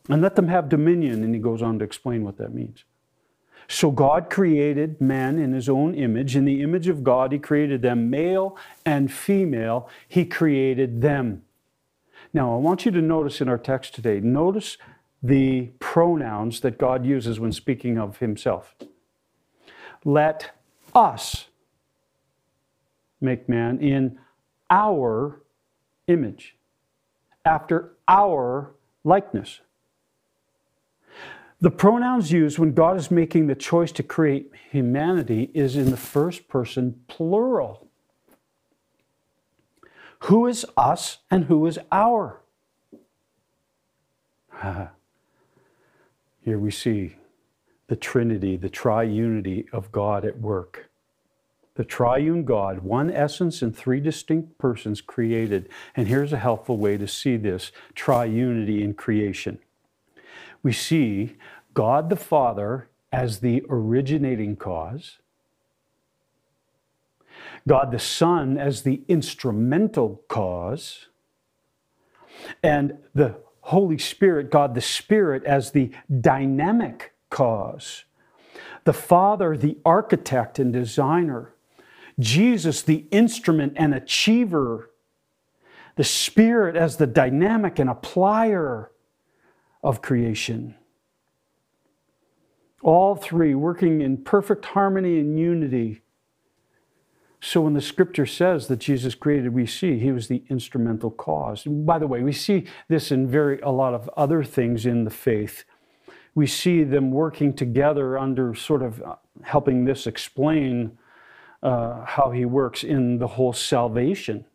And 0.09 0.21
let 0.21 0.35
them 0.35 0.47
have 0.47 0.69
dominion. 0.69 1.23
And 1.23 1.33
he 1.33 1.41
goes 1.41 1.61
on 1.61 1.79
to 1.79 1.85
explain 1.85 2.23
what 2.23 2.37
that 2.37 2.53
means. 2.53 2.83
So 3.67 3.89
God 3.89 4.29
created 4.29 5.01
man 5.01 5.39
in 5.39 5.53
his 5.53 5.67
own 5.67 5.95
image. 5.95 6.35
In 6.35 6.45
the 6.45 6.61
image 6.61 6.87
of 6.87 7.03
God, 7.03 7.31
he 7.31 7.39
created 7.39 7.81
them, 7.81 8.09
male 8.09 8.55
and 8.85 9.11
female, 9.11 9.89
he 10.07 10.25
created 10.25 11.01
them. 11.01 11.41
Now, 12.31 12.53
I 12.53 12.57
want 12.57 12.85
you 12.85 12.91
to 12.91 13.01
notice 13.01 13.41
in 13.41 13.49
our 13.49 13.57
text 13.57 13.95
today, 13.95 14.19
notice 14.19 14.77
the 15.23 15.71
pronouns 15.79 16.59
that 16.59 16.77
God 16.77 17.05
uses 17.05 17.39
when 17.39 17.51
speaking 17.51 17.97
of 17.97 18.17
himself. 18.17 18.75
Let 20.03 20.51
us 20.93 21.47
make 23.19 23.49
man 23.49 23.79
in 23.79 24.19
our 24.69 25.41
image, 26.07 26.55
after 27.43 27.93
our 28.07 28.75
likeness. 29.03 29.61
The 31.61 31.71
pronouns 31.71 32.31
used 32.31 32.59
when 32.59 32.73
God 32.73 32.97
is 32.97 33.09
making 33.09 33.47
the 33.47 33.55
choice 33.55 33.91
to 33.93 34.03
create 34.03 34.51
humanity 34.71 35.49
is 35.53 35.75
in 35.75 35.89
the 35.91 35.97
first 35.97 36.47
person 36.47 37.01
plural. 37.07 37.87
Who 40.19 40.47
is 40.47 40.65
us 40.75 41.19
and 41.31 41.45
who 41.45 41.65
is 41.65 41.79
our? 41.91 42.41
Here 46.41 46.59
we 46.59 46.71
see 46.71 47.15
the 47.87 47.95
Trinity, 47.95 48.57
the 48.57 48.69
triunity 48.69 49.71
of 49.71 49.91
God 49.91 50.25
at 50.25 50.39
work. 50.39 50.89
The 51.75 51.83
triune 51.83 52.45
God, 52.45 52.79
one 52.79 53.11
essence 53.11 53.61
and 53.61 53.75
three 53.75 53.99
distinct 53.99 54.57
persons 54.57 55.01
created. 55.01 55.69
And 55.95 56.07
here's 56.07 56.31
a 56.31 56.37
helpful 56.37 56.77
way 56.77 56.97
to 56.97 57.07
see 57.07 57.35
this 57.35 57.71
triunity 57.95 58.81
in 58.81 58.93
creation. 58.93 59.59
We 60.65 60.73
see 60.73 61.35
God 61.75 62.09
the 62.09 62.15
Father 62.15 62.89
as 63.11 63.41
the 63.41 63.63
originating 63.69 64.55
cause, 64.55 65.19
God 67.67 67.91
the 67.91 67.99
Son 67.99 68.57
as 68.57 68.81
the 68.81 69.03
instrumental 69.07 70.23
cause, 70.27 71.05
and 72.63 72.97
the 73.13 73.35
Holy 73.61 73.99
Spirit, 73.99 74.49
God 74.49 74.73
the 74.73 74.81
Spirit, 74.81 75.43
as 75.43 75.69
the 75.69 75.91
dynamic 76.19 77.13
cause. 77.29 78.05
The 78.85 78.93
Father, 78.93 79.55
the 79.55 79.77
architect 79.85 80.57
and 80.57 80.73
designer. 80.73 81.53
Jesus, 82.17 82.81
the 82.81 83.05
instrument 83.11 83.73
and 83.75 83.93
achiever. 83.93 84.89
The 85.95 86.03
Spirit 86.03 86.75
as 86.75 86.97
the 86.97 87.05
dynamic 87.05 87.77
and 87.77 87.87
applier 87.87 88.87
of 89.85 90.01
creation. 90.01 90.75
All 92.81 93.15
three 93.15 93.55
working 93.55 94.01
in 94.01 94.17
perfect 94.17 94.65
harmony 94.65 95.19
and 95.19 95.39
unity 95.39 96.01
so 97.45 97.61
when 97.61 97.73
the 97.73 97.81
scripture 97.81 98.25
says 98.25 98.67
that 98.69 98.79
Jesus 98.79 99.13
created, 99.13 99.53
we 99.53 99.67
see 99.67 99.99
he 99.99 100.11
was 100.11 100.27
the 100.27 100.41
instrumental 100.49 101.11
cause. 101.11 101.63
By 101.63 101.99
the 101.99 102.07
way, 102.07 102.23
we 102.23 102.31
see 102.31 102.65
this 102.87 103.11
in 103.11 103.27
very 103.27 103.59
a 103.59 103.69
lot 103.69 103.93
of 103.93 104.09
other 104.17 104.43
things 104.43 104.87
in 104.87 105.03
the 105.03 105.11
faith. 105.11 105.63
We 106.33 106.47
see 106.47 106.83
them 106.83 107.11
working 107.11 107.53
together 107.53 108.17
under 108.17 108.55
sort 108.55 108.81
of 108.81 108.99
uh, 109.03 109.17
helping 109.43 109.85
this 109.85 110.07
explain 110.07 110.97
uh, 111.61 112.03
how 112.05 112.31
he 112.31 112.45
works 112.45 112.83
in 112.83 113.19
the 113.19 113.27
whole 113.27 113.53
salvation. 113.53 114.45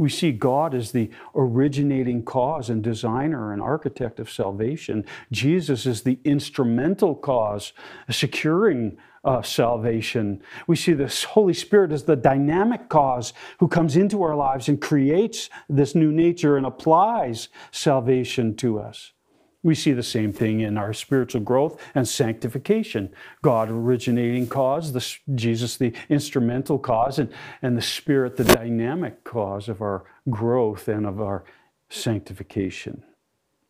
We 0.00 0.08
see 0.08 0.32
God 0.32 0.74
as 0.74 0.92
the 0.92 1.10
originating 1.34 2.24
cause 2.24 2.70
and 2.70 2.82
designer 2.82 3.52
and 3.52 3.60
architect 3.60 4.18
of 4.18 4.30
salvation. 4.30 5.04
Jesus 5.30 5.84
is 5.84 6.00
the 6.00 6.18
instrumental 6.24 7.14
cause, 7.14 7.74
securing 8.08 8.96
uh, 9.24 9.42
salvation. 9.42 10.40
We 10.66 10.76
see 10.76 10.94
the 10.94 11.14
Holy 11.28 11.52
Spirit 11.52 11.92
as 11.92 12.04
the 12.04 12.16
dynamic 12.16 12.88
cause 12.88 13.34
who 13.58 13.68
comes 13.68 13.94
into 13.94 14.22
our 14.22 14.34
lives 14.34 14.70
and 14.70 14.80
creates 14.80 15.50
this 15.68 15.94
new 15.94 16.10
nature 16.10 16.56
and 16.56 16.64
applies 16.64 17.50
salvation 17.70 18.56
to 18.56 18.78
us. 18.80 19.12
We 19.62 19.74
see 19.74 19.92
the 19.92 20.02
same 20.02 20.32
thing 20.32 20.60
in 20.60 20.78
our 20.78 20.94
spiritual 20.94 21.42
growth 21.42 21.80
and 21.94 22.08
sanctification. 22.08 23.12
God 23.42 23.68
originating 23.70 24.46
cause, 24.46 24.92
the, 24.92 25.34
Jesus 25.34 25.76
the 25.76 25.92
instrumental 26.08 26.78
cause, 26.78 27.18
and, 27.18 27.30
and 27.60 27.76
the 27.76 27.82
Spirit 27.82 28.36
the 28.36 28.44
dynamic 28.44 29.22
cause 29.22 29.68
of 29.68 29.82
our 29.82 30.04
growth 30.30 30.88
and 30.88 31.06
of 31.06 31.20
our 31.20 31.44
sanctification. 31.90 33.02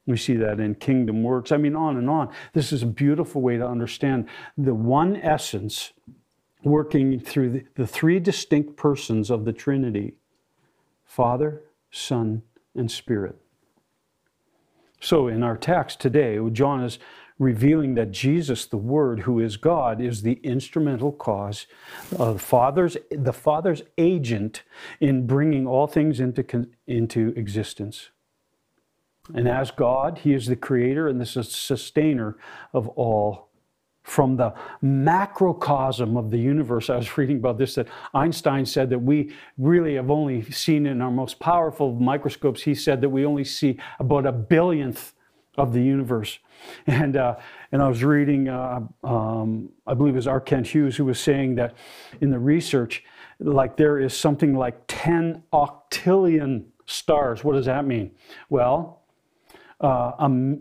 We 0.06 0.16
see 0.16 0.34
that 0.34 0.60
in 0.60 0.76
kingdom 0.76 1.22
works. 1.22 1.50
I 1.50 1.56
mean, 1.56 1.74
on 1.74 1.96
and 1.96 2.08
on. 2.08 2.32
This 2.52 2.72
is 2.72 2.82
a 2.82 2.86
beautiful 2.86 3.42
way 3.42 3.56
to 3.56 3.66
understand 3.66 4.28
the 4.56 4.74
one 4.74 5.16
essence 5.16 5.92
working 6.62 7.18
through 7.18 7.50
the, 7.50 7.64
the 7.74 7.86
three 7.86 8.20
distinct 8.20 8.76
persons 8.76 9.30
of 9.30 9.44
the 9.44 9.52
Trinity 9.52 10.14
Father, 11.04 11.62
Son, 11.90 12.42
and 12.76 12.88
Spirit. 12.88 13.36
So, 15.10 15.26
in 15.26 15.42
our 15.42 15.56
text 15.56 15.98
today, 15.98 16.38
John 16.52 16.84
is 16.84 17.00
revealing 17.36 17.96
that 17.96 18.12
Jesus, 18.12 18.64
the 18.64 18.76
Word, 18.76 19.22
who 19.22 19.40
is 19.40 19.56
God, 19.56 20.00
is 20.00 20.22
the 20.22 20.38
instrumental 20.44 21.10
cause 21.10 21.66
of 22.16 22.34
the 22.34 22.38
Father's, 22.38 22.96
the 23.10 23.32
Father's 23.32 23.82
agent 23.98 24.62
in 25.00 25.26
bringing 25.26 25.66
all 25.66 25.88
things 25.88 26.20
into, 26.20 26.68
into 26.86 27.34
existence. 27.34 28.10
And 29.34 29.48
as 29.48 29.72
God, 29.72 30.18
He 30.18 30.32
is 30.32 30.46
the 30.46 30.54
creator 30.54 31.08
and 31.08 31.20
the 31.20 31.26
sustainer 31.26 32.36
of 32.72 32.86
all. 32.90 33.49
From 34.02 34.36
the 34.36 34.54
macrocosm 34.80 36.16
of 36.16 36.30
the 36.30 36.38
universe, 36.38 36.90
I 36.90 36.96
was 36.96 37.18
reading 37.18 37.36
about 37.36 37.58
this 37.58 37.74
that 37.74 37.88
Einstein 38.14 38.66
said 38.66 38.90
that 38.90 38.98
we 38.98 39.32
really 39.58 39.94
have 39.94 40.10
only 40.10 40.50
seen 40.50 40.86
in 40.86 41.00
our 41.00 41.10
most 41.10 41.38
powerful 41.38 41.94
microscopes, 41.94 42.62
he 42.62 42.74
said 42.74 43.00
that 43.02 43.10
we 43.10 43.24
only 43.24 43.44
see 43.44 43.78
about 43.98 44.26
a 44.26 44.32
billionth 44.32 45.12
of 45.56 45.72
the 45.72 45.82
universe. 45.82 46.38
And, 46.86 47.16
uh, 47.16 47.36
and 47.72 47.82
I 47.82 47.88
was 47.88 48.04
reading, 48.04 48.48
uh, 48.48 48.80
um, 49.02 49.70
I 49.86 49.94
believe 49.94 50.14
it 50.14 50.16
was 50.16 50.26
R. 50.26 50.40
Kent 50.40 50.68
Hughes 50.68 50.96
who 50.96 51.04
was 51.04 51.18
saying 51.18 51.56
that 51.56 51.74
in 52.20 52.30
the 52.30 52.38
research, 52.38 53.04
like 53.38 53.76
there 53.76 53.98
is 53.98 54.16
something 54.16 54.54
like 54.54 54.80
10 54.88 55.42
octillion 55.52 56.64
stars. 56.86 57.42
What 57.44 57.54
does 57.54 57.66
that 57.66 57.86
mean? 57.86 58.12
Well, 58.48 59.02
uh, 59.80 60.12
a, 60.18 60.56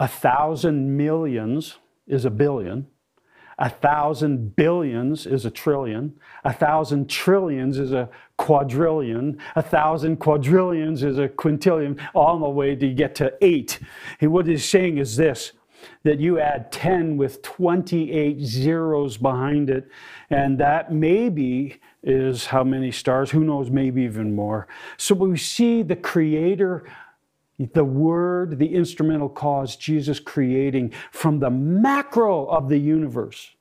a 0.00 0.08
thousand 0.08 0.96
millions 0.96 1.76
is 2.06 2.24
a 2.24 2.30
billion. 2.30 2.86
A 3.58 3.70
thousand 3.70 4.54
billions 4.54 5.26
is 5.26 5.46
a 5.46 5.50
trillion. 5.50 6.14
A 6.44 6.52
thousand 6.52 7.08
trillions 7.08 7.78
is 7.78 7.92
a 7.92 8.10
quadrillion. 8.36 9.38
A 9.54 9.62
thousand 9.62 10.18
quadrillions 10.18 11.02
is 11.02 11.18
a 11.18 11.28
quintillion, 11.28 11.98
all 12.14 12.38
the 12.38 12.48
way 12.48 12.74
to 12.74 12.92
get 12.92 13.14
to 13.16 13.32
eight. 13.40 13.78
And 14.20 14.30
what 14.30 14.46
he's 14.46 14.68
saying 14.68 14.98
is 14.98 15.16
this 15.16 15.52
that 16.02 16.18
you 16.18 16.40
add 16.40 16.72
10 16.72 17.16
with 17.16 17.42
28 17.42 18.40
zeros 18.40 19.16
behind 19.16 19.70
it, 19.70 19.88
and 20.30 20.58
that 20.58 20.92
maybe 20.92 21.80
is 22.02 22.46
how 22.46 22.64
many 22.64 22.90
stars, 22.90 23.30
who 23.30 23.44
knows, 23.44 23.70
maybe 23.70 24.02
even 24.02 24.34
more. 24.34 24.66
So 24.96 25.14
we 25.14 25.36
see 25.36 25.82
the 25.82 25.96
creator 25.96 26.84
the 27.58 27.84
word, 27.84 28.58
the 28.58 28.74
instrumental 28.74 29.28
cause, 29.28 29.76
Jesus 29.76 30.20
creating 30.20 30.92
from 31.10 31.38
the 31.38 31.50
macro 31.50 32.46
of 32.46 32.68
the 32.68 32.78
universe 32.78 33.56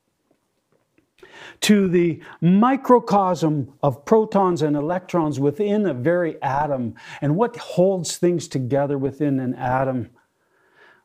to 1.62 1.88
the 1.88 2.22
microcosm 2.42 3.74
of 3.82 4.06
protons 4.06 4.62
and 4.62 4.76
electrons 4.76 5.40
within 5.40 5.86
a 5.86 5.94
very 5.94 6.42
atom 6.42 6.96
and 7.22 7.36
what 7.36 7.56
holds 7.56 8.18
things 8.18 8.48
together 8.48 8.98
within 8.98 9.40
an 9.40 9.54
atom. 9.56 10.10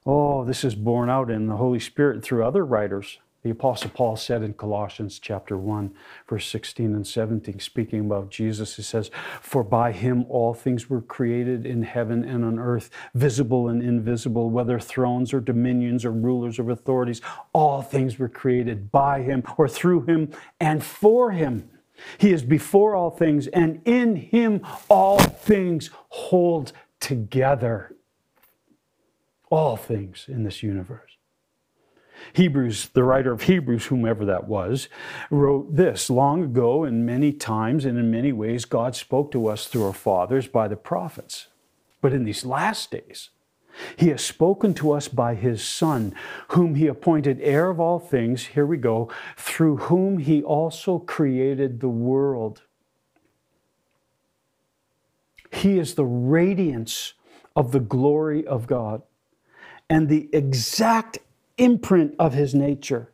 Oh, 0.05 0.45
this 0.45 0.65
is 0.65 0.75
borne 0.75 1.11
out 1.11 1.31
in 1.31 1.47
the 1.47 1.57
Holy 1.57 1.81
Spirit 1.81 2.23
through 2.23 2.45
other 2.45 2.65
writers. 2.65 3.19
The 3.43 3.51
Apostle 3.51 3.91
Paul 3.95 4.17
said 4.17 4.43
in 4.43 4.53
Colossians 4.53 5.19
chapter 5.19 5.57
1, 5.57 5.95
verse 6.29 6.47
16 6.47 6.95
and 6.95 7.07
17, 7.07 7.59
speaking 7.59 8.01
about 8.01 8.31
Jesus, 8.31 8.77
he 8.77 8.83
says, 8.83 9.11
For 9.41 9.65
by 9.65 9.93
him 9.93 10.27
all 10.29 10.53
things 10.53 10.91
were 10.91 11.01
created 11.01 11.65
in 11.65 11.85
heaven 11.85 12.23
and 12.23 12.45
on 12.45 12.59
earth, 12.59 12.91
visible 13.15 13.67
and 13.67 13.83
invisible, 13.83 14.51
whether 14.51 14.79
thrones 14.79 15.33
or 15.33 15.41
dominions 15.41 16.05
or 16.05 16.13
rulers 16.13 16.59
or 16.59 16.71
authorities, 16.71 17.23
all 17.55 17.81
things 17.81 18.19
were 18.19 18.29
created 18.29 18.93
by 18.93 19.23
him 19.23 19.43
or 19.57 19.67
through 19.67 20.03
him 20.03 20.31
and 20.61 20.85
for 20.85 21.31
him. 21.31 21.71
He 22.19 22.33
is 22.33 22.43
before 22.43 22.95
all 22.95 23.11
things, 23.11 23.47
and 23.47 23.81
in 23.87 24.17
him 24.17 24.61
all 24.89 25.19
things 25.19 25.91
hold 26.11 26.73
together. 26.99 27.97
All 29.51 29.77
things 29.77 30.27
in 30.29 30.45
this 30.45 30.63
universe. 30.63 31.10
Hebrews, 32.33 32.89
the 32.93 33.05
writer 33.05 33.33
of 33.33 33.43
Hebrews, 33.43 33.87
whomever 33.87 34.25
that 34.25 34.47
was, 34.47 34.89
wrote 35.31 35.77
this 35.77 36.11
Long 36.11 36.43
ago, 36.43 36.85
and 36.85 37.07
many 37.07 37.33
times 37.33 37.85
and 37.85 37.99
in 37.99 38.11
many 38.11 38.33
ways, 38.33 38.65
God 38.65 38.95
spoke 38.95 39.31
to 39.33 39.47
us 39.47 39.67
through 39.67 39.85
our 39.85 39.93
fathers 39.93 40.49
by 40.49 40.69
the 40.69 40.77
prophets. 40.77 41.49
But 42.01 42.13
in 42.13 42.25
these 42.25 42.45
last 42.45 42.91
days, 42.91 43.31
he 43.97 44.09
has 44.09 44.25
spoken 44.25 44.75
to 44.75 44.93
us 44.93 45.09
by 45.09 45.35
his 45.35 45.63
Son, 45.63 46.15
whom 46.49 46.75
he 46.75 46.87
appointed 46.87 47.41
heir 47.41 47.71
of 47.71 47.81
all 47.81 47.99
things. 47.99 48.49
Here 48.49 48.67
we 48.67 48.77
go, 48.77 49.11
through 49.37 49.77
whom 49.77 50.19
he 50.19 50.43
also 50.43 50.99
created 50.99 51.81
the 51.81 51.89
world. 51.89 52.63
He 55.53 55.79
is 55.79 55.95
the 55.95 56.05
radiance 56.05 57.15
of 57.57 57.73
the 57.73 57.81
glory 57.81 58.47
of 58.47 58.67
God 58.67 59.03
and 59.89 60.09
the 60.09 60.29
exact 60.33 61.19
imprint 61.61 62.15
of 62.19 62.33
his 62.33 62.55
nature. 62.55 63.13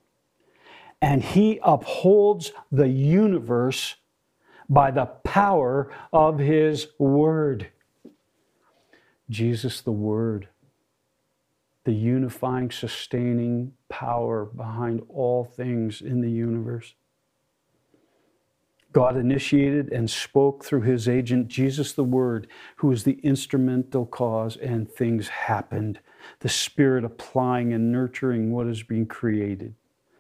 And 1.03 1.23
he 1.23 1.61
upholds 1.63 2.53
the 2.73 2.89
universe 2.89 3.97
by 4.69 4.91
the 4.91 5.07
power 5.07 5.91
of 6.13 6.39
his 6.39 6.89
word. 6.99 7.69
Jesus, 9.29 9.81
the 9.81 9.93
Word, 9.93 10.49
the 11.85 11.93
unifying, 11.93 12.71
sustaining 12.71 13.73
power 13.89 14.45
behind 14.45 15.03
all 15.09 15.45
things 15.45 16.01
in 16.01 16.21
the 16.21 16.31
universe. 16.31 16.95
God 18.93 19.17
initiated 19.17 19.93
and 19.93 20.09
spoke 20.09 20.65
through 20.65 20.83
his 20.83 21.09
agent, 21.09 21.49
Jesus 21.49 21.93
the 21.93 22.05
Word, 22.05 22.47
who 22.77 22.91
is 22.93 23.05
the 23.05 23.21
instrumental 23.23 24.07
cause, 24.07 24.57
and 24.57 24.91
things 24.91 25.29
happened. 25.29 25.99
The 26.41 26.49
Spirit 26.49 27.05
applying 27.05 27.73
and 27.73 27.93
nurturing 27.93 28.53
what 28.53 28.67
is 28.67 28.83
being 28.83 29.07
created. 29.07 29.75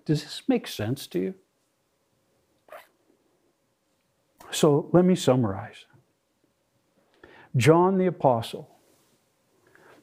Does 0.05 0.23
this 0.23 0.43
make 0.49 0.67
sense 0.67 1.07
to 1.09 1.19
you? 1.19 1.35
So 4.51 4.89
let 4.93 5.05
me 5.05 5.15
summarize. 5.15 5.87
John 7.57 7.99
the 7.99 8.07
Apostle 8.07 8.77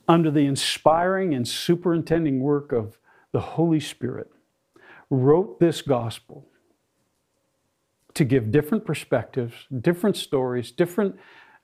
under 0.08 0.30
the 0.30 0.46
inspiring 0.46 1.34
and 1.34 1.48
superintending 1.48 2.40
work 2.42 2.72
of 2.72 2.98
the 3.32 3.40
Holy 3.40 3.80
Spirit, 3.80 4.32
wrote 5.10 5.60
this 5.60 5.82
gospel 5.82 6.48
to 8.14 8.24
give 8.24 8.52
different 8.52 8.86
perspectives, 8.86 9.54
different 9.82 10.16
stories, 10.16 10.72
different, 10.72 11.16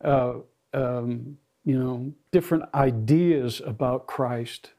uh, 0.04 0.36
um, 0.74 1.38
you 1.66 1.78
know, 1.78 2.14
different 2.32 2.64
ideas 2.74 3.62
about 3.66 4.08
Christ. 4.08 4.72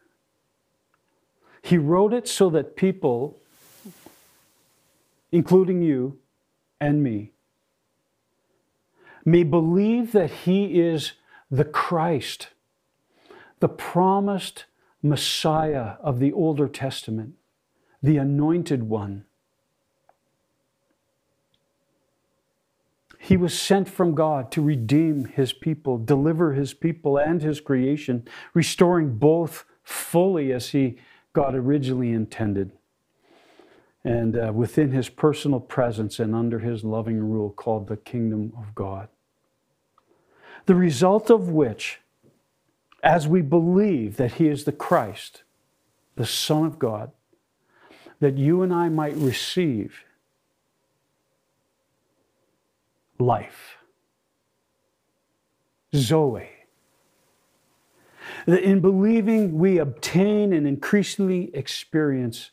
He 1.63 1.79
wrote 1.79 2.13
it 2.13 2.27
so 2.27 2.51
that 2.51 2.77
people, 2.77 3.39
including 5.31 5.83
you 5.83 6.19
and 6.81 7.03
me, 7.03 7.33
may 9.25 9.43
believe 9.43 10.13
that 10.13 10.31
He 10.31 10.81
is 10.81 11.13
the 11.51 11.65
Christ 11.65 12.49
the 13.61 13.69
promised 13.69 14.65
Messiah 15.03 15.95
of 16.03 16.19
the 16.19 16.33
Older 16.33 16.67
Testament, 16.67 17.35
the 18.03 18.17
anointed 18.17 18.85
one. 18.85 19.25
He 23.23 23.37
was 23.37 23.59
sent 23.59 23.89
from 23.89 24.15
God 24.15 24.51
to 24.53 24.63
redeem 24.63 25.27
his 25.27 25.53
people, 25.53 25.99
deliver 25.99 26.55
his 26.55 26.73
people 26.73 27.19
and 27.19 27.43
his 27.43 27.61
creation, 27.61 28.27
restoring 28.55 29.17
both 29.17 29.65
fully 29.83 30.53
as 30.53 30.71
he 30.71 30.97
God 31.33 31.55
originally 31.55 32.11
intended, 32.11 32.73
and 34.03 34.37
uh, 34.37 34.53
within 34.53 34.91
his 34.91 35.09
personal 35.09 35.61
presence 35.61 36.19
and 36.19 36.35
under 36.35 36.59
his 36.59 36.83
loving 36.83 37.21
rule 37.21 37.51
called 37.51 37.87
the 37.87 37.99
kingdom 37.99 38.53
of 38.59 38.75
God. 38.75 39.09
The 40.67 40.75
result 40.75 41.31
of 41.31 41.49
which 41.51 42.01
as 43.03 43.27
we 43.27 43.43
believe 43.43 44.17
that 44.17 44.35
He 44.35 44.49
is 44.49 44.65
the 44.65 44.73
Christ, 44.73 45.43
the 46.17 46.27
Son 46.27 46.65
of 46.65 46.79
God, 46.79 47.13
that 48.21 48.37
you 48.37 48.63
and 48.63 48.73
I 48.73 48.89
might 48.89 49.17
receive 49.17 50.05
life. 53.21 53.77
Zoe. 55.95 56.49
That 58.47 58.63
in 58.63 58.81
believing 58.81 59.59
we 59.59 59.79
obtain 59.79 60.53
and 60.53 60.67
increasingly 60.67 61.55
experience 61.55 62.51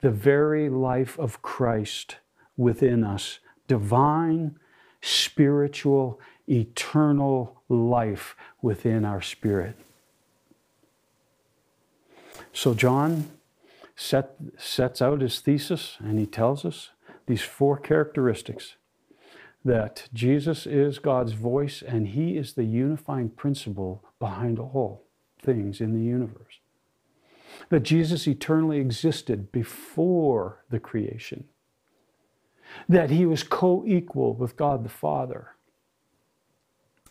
the 0.00 0.10
very 0.10 0.68
life 0.68 1.18
of 1.18 1.42
Christ 1.42 2.16
within 2.56 3.04
us, 3.04 3.38
divine, 3.66 4.56
spiritual, 5.02 6.20
eternal 6.48 7.62
life 7.68 8.36
within 8.62 9.04
our 9.04 9.22
spirit. 9.22 9.76
So, 12.52 12.74
John 12.74 13.30
set, 13.96 14.34
sets 14.58 15.00
out 15.00 15.20
his 15.20 15.40
thesis 15.40 15.96
and 16.00 16.18
he 16.18 16.26
tells 16.26 16.64
us 16.64 16.90
these 17.26 17.42
four 17.42 17.78
characteristics 17.78 18.74
that 19.64 20.08
Jesus 20.14 20.66
is 20.66 20.98
God's 20.98 21.32
voice 21.32 21.82
and 21.82 22.08
he 22.08 22.36
is 22.36 22.54
the 22.54 22.64
unifying 22.64 23.28
principle 23.28 24.02
behind 24.18 24.58
all 24.58 25.04
things 25.42 25.80
in 25.80 25.92
the 25.92 26.04
universe. 26.04 26.60
That 27.68 27.82
Jesus 27.82 28.26
eternally 28.26 28.78
existed 28.78 29.52
before 29.52 30.64
the 30.70 30.80
creation. 30.80 31.44
That 32.88 33.10
he 33.10 33.26
was 33.26 33.42
co 33.42 33.84
equal 33.86 34.34
with 34.34 34.56
God 34.56 34.84
the 34.84 34.88
Father 34.88 35.56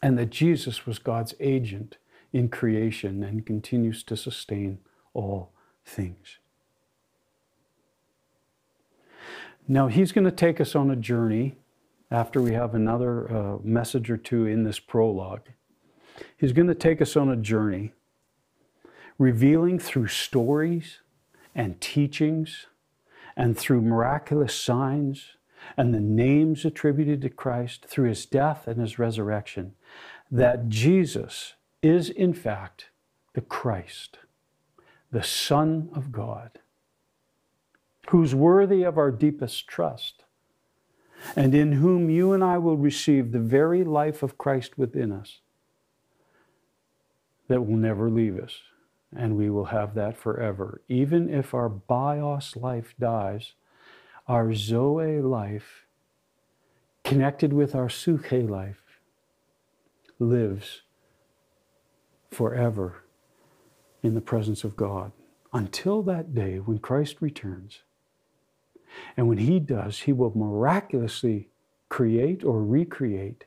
and 0.01 0.17
that 0.17 0.29
Jesus 0.29 0.85
was 0.85 0.97
God's 0.97 1.33
agent 1.39 1.97
in 2.31 2.49
creation 2.49 3.23
and 3.23 3.45
continues 3.45 4.03
to 4.03 4.15
sustain 4.15 4.79
all 5.13 5.51
things. 5.85 6.37
Now, 9.67 9.87
he's 9.87 10.11
going 10.11 10.25
to 10.25 10.31
take 10.31 10.59
us 10.59 10.75
on 10.75 10.89
a 10.89 10.95
journey 10.95 11.57
after 12.12 12.41
we 12.41 12.53
have 12.53 12.74
another 12.74 13.32
uh, 13.32 13.57
message 13.64 14.10
or 14.10 14.18
two 14.18 14.45
in 14.45 14.64
this 14.64 14.80
prologue. 14.80 15.47
He's 16.38 16.53
going 16.53 16.68
to 16.68 16.76
take 16.76 17.01
us 17.01 17.16
on 17.16 17.30
a 17.30 17.36
journey, 17.36 17.93
revealing 19.18 19.80
through 19.80 20.07
stories 20.07 20.99
and 21.55 21.80
teachings 21.80 22.68
and 23.36 23.57
through 23.57 23.82
miraculous 23.82 24.53
signs 24.53 25.38
and 25.78 25.93
the 25.93 25.99
names 25.99 26.66
attributed 26.66 27.22
to 27.22 27.30
Christ 27.30 27.86
through 27.86 28.10
his 28.10 28.26
death 28.26 28.68
and 28.68 28.80
his 28.80 28.99
resurrection 28.99 29.74
that 30.32 30.70
Jesus 30.70 31.55
is, 31.82 32.10
in 32.10 32.34
fact, 32.34 32.89
the 33.34 33.41
Christ, 33.41 34.20
the 35.12 35.24
Son 35.24 35.89
of 35.93 36.12
God, 36.12 36.60
who's 38.10 38.36
worthy 38.36 38.84
of 38.84 38.97
our 38.97 39.12
deepest 39.12 39.68
trust, 39.68 40.24
and 41.36 41.53
in 41.53 41.74
whom 41.74 42.09
you 42.09 42.34
and 42.34 42.43
I 42.43 42.57
will 42.57 42.78
receive 42.78 43.32
the 43.32 43.39
very 43.39 43.84
life 43.84 44.24
of 44.24 44.38
Christ 44.38 44.78
within 44.78 45.11
us 45.11 45.39
that 47.47 47.61
will 47.61 47.78
never 47.78 48.09
leave 48.09 48.38
us. 48.38 48.59
And 49.15 49.36
we 49.36 49.49
will 49.49 49.65
have 49.65 49.95
that 49.95 50.15
forever. 50.17 50.82
Even 50.88 51.30
if 51.34 51.53
our 51.53 51.67
bios 51.67 52.55
life 52.55 52.93
dies, 52.99 53.53
our 54.28 54.53
Zoe 54.53 55.20
life, 55.20 55.88
connected 57.03 57.51
with 57.51 57.74
our 57.74 57.88
psuche 57.88 58.47
life, 58.47 58.84
lives 60.20 60.82
forever 62.30 63.03
in 64.03 64.13
the 64.13 64.22
presence 64.22 64.63
of 64.63 64.76
God 64.76 65.11
until 65.51 66.03
that 66.03 66.36
day 66.36 66.57
when 66.57 66.78
Christ 66.78 67.17
returns. 67.20 67.80
And 69.17 69.27
when 69.27 69.37
he 69.37 69.59
does, 69.59 69.99
he 69.99 70.13
will 70.13 70.35
miraculously 70.35 71.49
create 71.89 72.43
or 72.43 72.63
recreate 72.63 73.45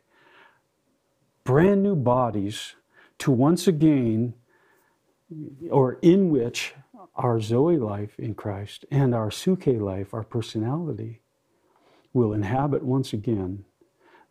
brand 1.44 1.82
new 1.82 1.96
bodies 1.96 2.74
to 3.18 3.30
once 3.30 3.66
again, 3.66 4.34
or 5.70 5.98
in 6.02 6.30
which 6.30 6.74
our 7.14 7.40
Zoe 7.40 7.78
life 7.78 8.18
in 8.18 8.34
Christ 8.34 8.84
and 8.90 9.14
our 9.14 9.30
psuche 9.30 9.80
life, 9.80 10.14
our 10.14 10.22
personality, 10.22 11.20
will 12.12 12.32
inhabit 12.32 12.82
once 12.82 13.12
again, 13.12 13.64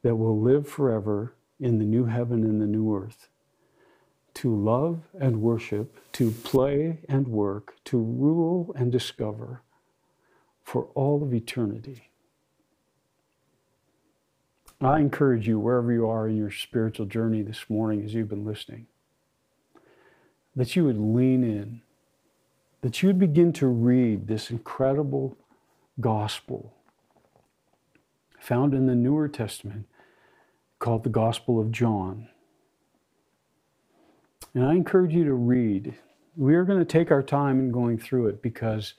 that 0.03 0.15
will 0.15 0.39
live 0.39 0.67
forever 0.67 1.35
in 1.59 1.77
the 1.77 1.85
new 1.85 2.05
heaven 2.05 2.43
and 2.43 2.61
the 2.61 2.65
new 2.65 2.95
earth 2.95 3.29
to 4.33 4.55
love 4.55 5.01
and 5.19 5.41
worship, 5.41 5.99
to 6.13 6.31
play 6.31 6.99
and 7.09 7.27
work, 7.27 7.75
to 7.85 7.97
rule 7.97 8.73
and 8.77 8.91
discover 8.91 9.61
for 10.71 10.87
all 10.95 11.21
of 11.21 11.33
eternity. 11.33 12.09
I 14.79 15.01
encourage 15.01 15.45
you, 15.45 15.59
wherever 15.59 15.91
you 15.91 16.07
are 16.07 16.29
in 16.29 16.37
your 16.37 16.49
spiritual 16.49 17.07
journey 17.07 17.41
this 17.41 17.65
morning 17.67 18.05
as 18.05 18.13
you've 18.13 18.29
been 18.29 18.45
listening, 18.45 18.87
that 20.55 20.73
you 20.77 20.85
would 20.85 20.97
lean 20.97 21.43
in 21.43 21.81
that 22.79 23.03
you'd 23.03 23.19
begin 23.19 23.51
to 23.51 23.67
read 23.67 24.27
this 24.27 24.49
incredible 24.49 25.37
gospel 25.99 26.73
found 28.39 28.73
in 28.73 28.85
the 28.85 28.95
Newer 28.95 29.27
Testament 29.27 29.87
called 30.79 31.03
the 31.03 31.09
Gospel 31.09 31.59
of 31.59 31.73
John. 31.73 32.29
And 34.53 34.63
I 34.65 34.75
encourage 34.75 35.13
you 35.13 35.25
to 35.25 35.33
read. 35.33 35.95
We 36.37 36.55
are 36.55 36.63
going 36.63 36.79
to 36.79 36.85
take 36.85 37.11
our 37.11 37.21
time 37.21 37.59
in 37.59 37.73
going 37.73 37.97
through 37.97 38.27
it 38.27 38.41
because 38.41 38.93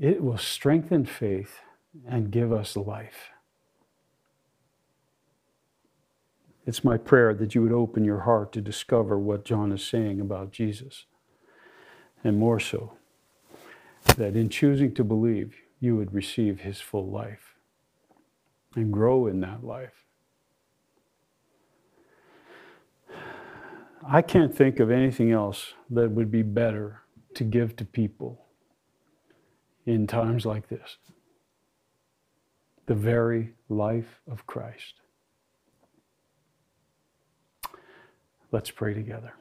it 0.00 0.22
will 0.22 0.38
strengthen 0.38 1.06
faith 1.06 1.60
and 2.06 2.30
give 2.30 2.52
us 2.52 2.76
life. 2.76 3.30
It's 6.66 6.84
my 6.84 6.96
prayer 6.96 7.32
that 7.34 7.54
you 7.54 7.62
would 7.62 7.72
open 7.72 8.04
your 8.04 8.20
heart 8.20 8.52
to 8.52 8.60
discover 8.60 9.18
what 9.18 9.44
John 9.44 9.72
is 9.72 9.84
saying 9.84 10.20
about 10.20 10.50
Jesus. 10.50 11.06
And 12.24 12.38
more 12.38 12.58
so, 12.58 12.94
that 14.16 14.34
in 14.34 14.48
choosing 14.48 14.92
to 14.94 15.04
believe, 15.04 15.54
you 15.78 15.96
would 15.96 16.12
receive 16.12 16.60
his 16.60 16.80
full 16.80 17.08
life 17.08 17.54
and 18.74 18.92
grow 18.92 19.26
in 19.26 19.40
that 19.40 19.62
life. 19.62 20.04
I 24.06 24.22
can't 24.22 24.54
think 24.54 24.80
of 24.80 24.90
anything 24.90 25.30
else 25.30 25.74
that 25.90 26.10
would 26.10 26.30
be 26.30 26.42
better 26.42 27.02
to 27.34 27.44
give 27.44 27.76
to 27.76 27.84
people 27.84 28.45
in 29.86 30.06
times 30.06 30.44
like 30.44 30.68
this. 30.68 30.96
The 32.86 32.94
very 32.94 33.54
life 33.68 34.20
of 34.30 34.46
Christ. 34.46 34.94
Let's 38.52 38.70
pray 38.70 38.94
together. 38.94 39.32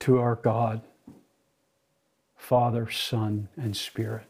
To 0.00 0.18
our 0.18 0.36
God, 0.36 0.82
Father, 2.36 2.88
Son, 2.88 3.48
and 3.56 3.76
Spirit, 3.76 4.26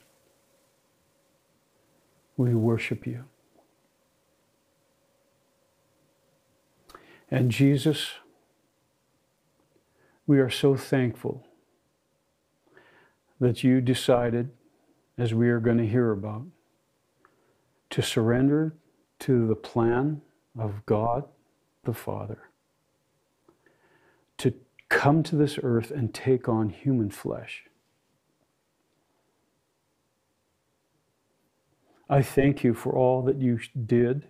we 2.39 2.55
worship 2.55 3.07
you. 3.07 3.24
And 7.31 7.51
Jesus, 7.51 8.12
we 10.27 10.39
are 10.39 10.51
so 10.51 10.77
thankful 10.77 11.47
that 13.41 13.64
you 13.64 13.81
decided, 13.81 14.51
as 15.18 15.35
we 15.35 15.49
are 15.49 15.61
going 15.61 15.79
to 15.79 15.87
hear 15.87 16.12
about, 16.12 16.47
to 17.91 18.03
surrender 18.03 18.77
to 19.18 19.47
the 19.47 19.57
plan 19.57 20.22
of 20.59 20.87
God 20.87 21.24
the 21.85 21.93
Father, 21.93 22.49
to 24.39 24.55
come 24.89 25.22
to 25.24 25.37
this 25.37 25.59
earth 25.62 25.91
and 25.91 26.14
take 26.14 26.49
on 26.49 26.70
human 26.70 27.11
flesh. 27.11 27.64
I 32.09 32.22
thank 32.22 32.62
you 32.62 32.72
for 32.72 32.93
all 32.93 33.22
that 33.22 33.37
you 33.37 33.59
did, 33.85 34.29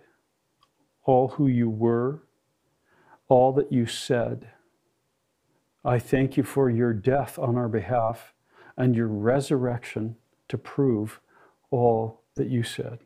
all 1.03 1.29
who 1.29 1.47
you 1.47 1.69
were, 1.69 2.23
all 3.27 3.51
that 3.53 3.71
you 3.71 3.85
said. 3.85 4.49
I 5.83 5.99
thank 5.99 6.37
you 6.37 6.43
for 6.43 6.69
your 6.69 6.93
death 6.93 7.37
on 7.39 7.57
our 7.57 7.69
behalf 7.69 8.33
and 8.75 8.95
your 8.95 9.07
resurrection 9.07 10.15
to 10.49 10.57
prove 10.57 11.19
all 11.71 12.21
that 12.35 12.49
you 12.49 12.63
said. 12.63 12.99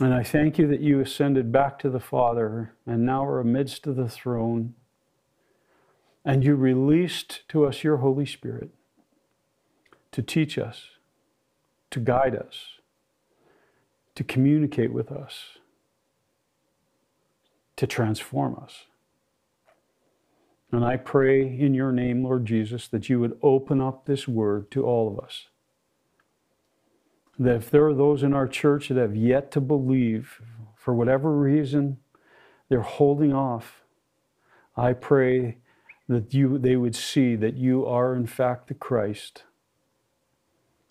And 0.00 0.14
I 0.14 0.22
thank 0.22 0.58
you 0.58 0.66
that 0.68 0.80
you 0.80 1.00
ascended 1.00 1.52
back 1.52 1.78
to 1.80 1.90
the 1.90 2.00
Father 2.00 2.74
and 2.86 3.04
now 3.04 3.24
are 3.24 3.40
amidst 3.40 3.86
of 3.86 3.96
the 3.96 4.08
throne. 4.08 4.74
And 6.24 6.42
you 6.42 6.54
released 6.54 7.42
to 7.48 7.66
us 7.66 7.84
your 7.84 7.98
Holy 7.98 8.26
Spirit 8.26 8.70
to 10.12 10.22
teach 10.22 10.56
us, 10.56 10.86
to 11.90 12.00
guide 12.00 12.34
us, 12.34 12.78
to 14.14 14.24
communicate 14.24 14.92
with 14.92 15.10
us, 15.10 15.58
to 17.82 17.86
transform 17.88 18.56
us. 18.62 18.84
And 20.70 20.84
I 20.84 20.96
pray 20.96 21.40
in 21.40 21.74
your 21.74 21.90
name, 21.90 22.22
Lord 22.22 22.46
Jesus, 22.46 22.86
that 22.86 23.08
you 23.08 23.18
would 23.18 23.36
open 23.42 23.80
up 23.80 24.06
this 24.06 24.28
word 24.28 24.70
to 24.70 24.84
all 24.84 25.08
of 25.10 25.18
us. 25.18 25.48
That 27.40 27.56
if 27.56 27.70
there 27.70 27.84
are 27.84 27.92
those 27.92 28.22
in 28.22 28.34
our 28.34 28.46
church 28.46 28.86
that 28.86 28.96
have 28.96 29.16
yet 29.16 29.50
to 29.50 29.60
believe, 29.60 30.40
for 30.76 30.94
whatever 30.94 31.36
reason, 31.36 31.98
they're 32.68 32.82
holding 32.82 33.32
off, 33.32 33.82
I 34.76 34.92
pray 34.92 35.58
that 36.08 36.32
you, 36.32 36.58
they 36.58 36.76
would 36.76 36.94
see 36.94 37.34
that 37.34 37.54
you 37.54 37.84
are, 37.84 38.14
in 38.14 38.28
fact, 38.28 38.68
the 38.68 38.74
Christ 38.74 39.42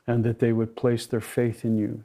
and 0.05 0.25
that 0.25 0.39
they 0.39 0.51
would 0.51 0.75
place 0.75 1.05
their 1.05 1.21
faith 1.21 1.63
in 1.63 1.77
you 1.77 2.03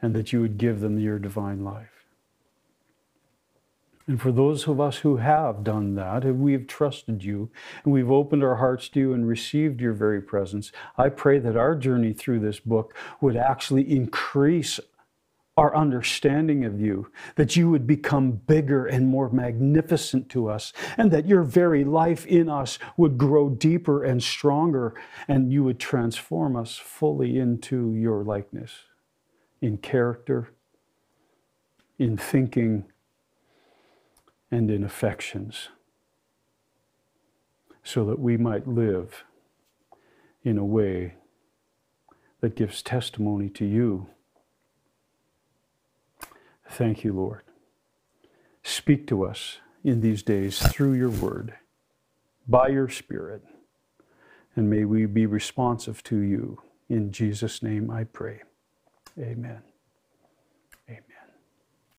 and 0.00 0.14
that 0.14 0.32
you 0.32 0.40
would 0.40 0.56
give 0.56 0.80
them 0.80 0.98
your 0.98 1.18
divine 1.18 1.62
life. 1.62 1.95
And 4.08 4.22
for 4.22 4.30
those 4.30 4.68
of 4.68 4.80
us 4.80 4.98
who 4.98 5.16
have 5.16 5.64
done 5.64 5.96
that, 5.96 6.24
and 6.24 6.40
we 6.40 6.52
have 6.52 6.68
trusted 6.68 7.24
you, 7.24 7.50
and 7.82 7.92
we've 7.92 8.10
opened 8.10 8.44
our 8.44 8.56
hearts 8.56 8.88
to 8.90 9.00
you 9.00 9.12
and 9.12 9.26
received 9.26 9.80
your 9.80 9.92
very 9.92 10.22
presence, 10.22 10.70
I 10.96 11.08
pray 11.08 11.40
that 11.40 11.56
our 11.56 11.74
journey 11.74 12.12
through 12.12 12.40
this 12.40 12.60
book 12.60 12.94
would 13.20 13.36
actually 13.36 13.90
increase 13.90 14.78
our 15.56 15.74
understanding 15.74 16.64
of 16.64 16.80
you, 16.80 17.10
that 17.36 17.56
you 17.56 17.70
would 17.70 17.86
become 17.86 18.30
bigger 18.30 18.86
and 18.86 19.08
more 19.08 19.30
magnificent 19.30 20.28
to 20.28 20.48
us, 20.48 20.72
and 20.98 21.10
that 21.10 21.26
your 21.26 21.42
very 21.42 21.82
life 21.82 22.26
in 22.26 22.48
us 22.48 22.78
would 22.96 23.16
grow 23.16 23.48
deeper 23.48 24.04
and 24.04 24.22
stronger, 24.22 24.94
and 25.26 25.50
you 25.50 25.64
would 25.64 25.80
transform 25.80 26.54
us 26.54 26.76
fully 26.76 27.38
into 27.38 27.94
your 27.94 28.22
likeness 28.22 28.82
in 29.62 29.78
character, 29.78 30.50
in 31.98 32.16
thinking 32.18 32.84
and 34.50 34.70
in 34.70 34.84
affections, 34.84 35.68
so 37.82 38.04
that 38.04 38.18
we 38.18 38.36
might 38.36 38.66
live 38.66 39.24
in 40.42 40.58
a 40.58 40.64
way 40.64 41.14
that 42.40 42.54
gives 42.54 42.82
testimony 42.82 43.48
to 43.48 43.64
you. 43.64 44.08
Thank 46.68 47.04
you, 47.04 47.12
Lord. 47.12 47.42
Speak 48.62 49.06
to 49.08 49.24
us 49.24 49.58
in 49.84 50.00
these 50.00 50.22
days 50.22 50.58
through 50.58 50.94
your 50.94 51.10
word, 51.10 51.54
by 52.48 52.68
your 52.68 52.88
Spirit, 52.88 53.42
and 54.54 54.68
may 54.68 54.84
we 54.84 55.06
be 55.06 55.26
responsive 55.26 56.02
to 56.04 56.18
you. 56.18 56.60
In 56.88 57.12
Jesus' 57.12 57.62
name 57.62 57.90
I 57.90 58.04
pray. 58.04 58.42
Amen. 59.18 59.62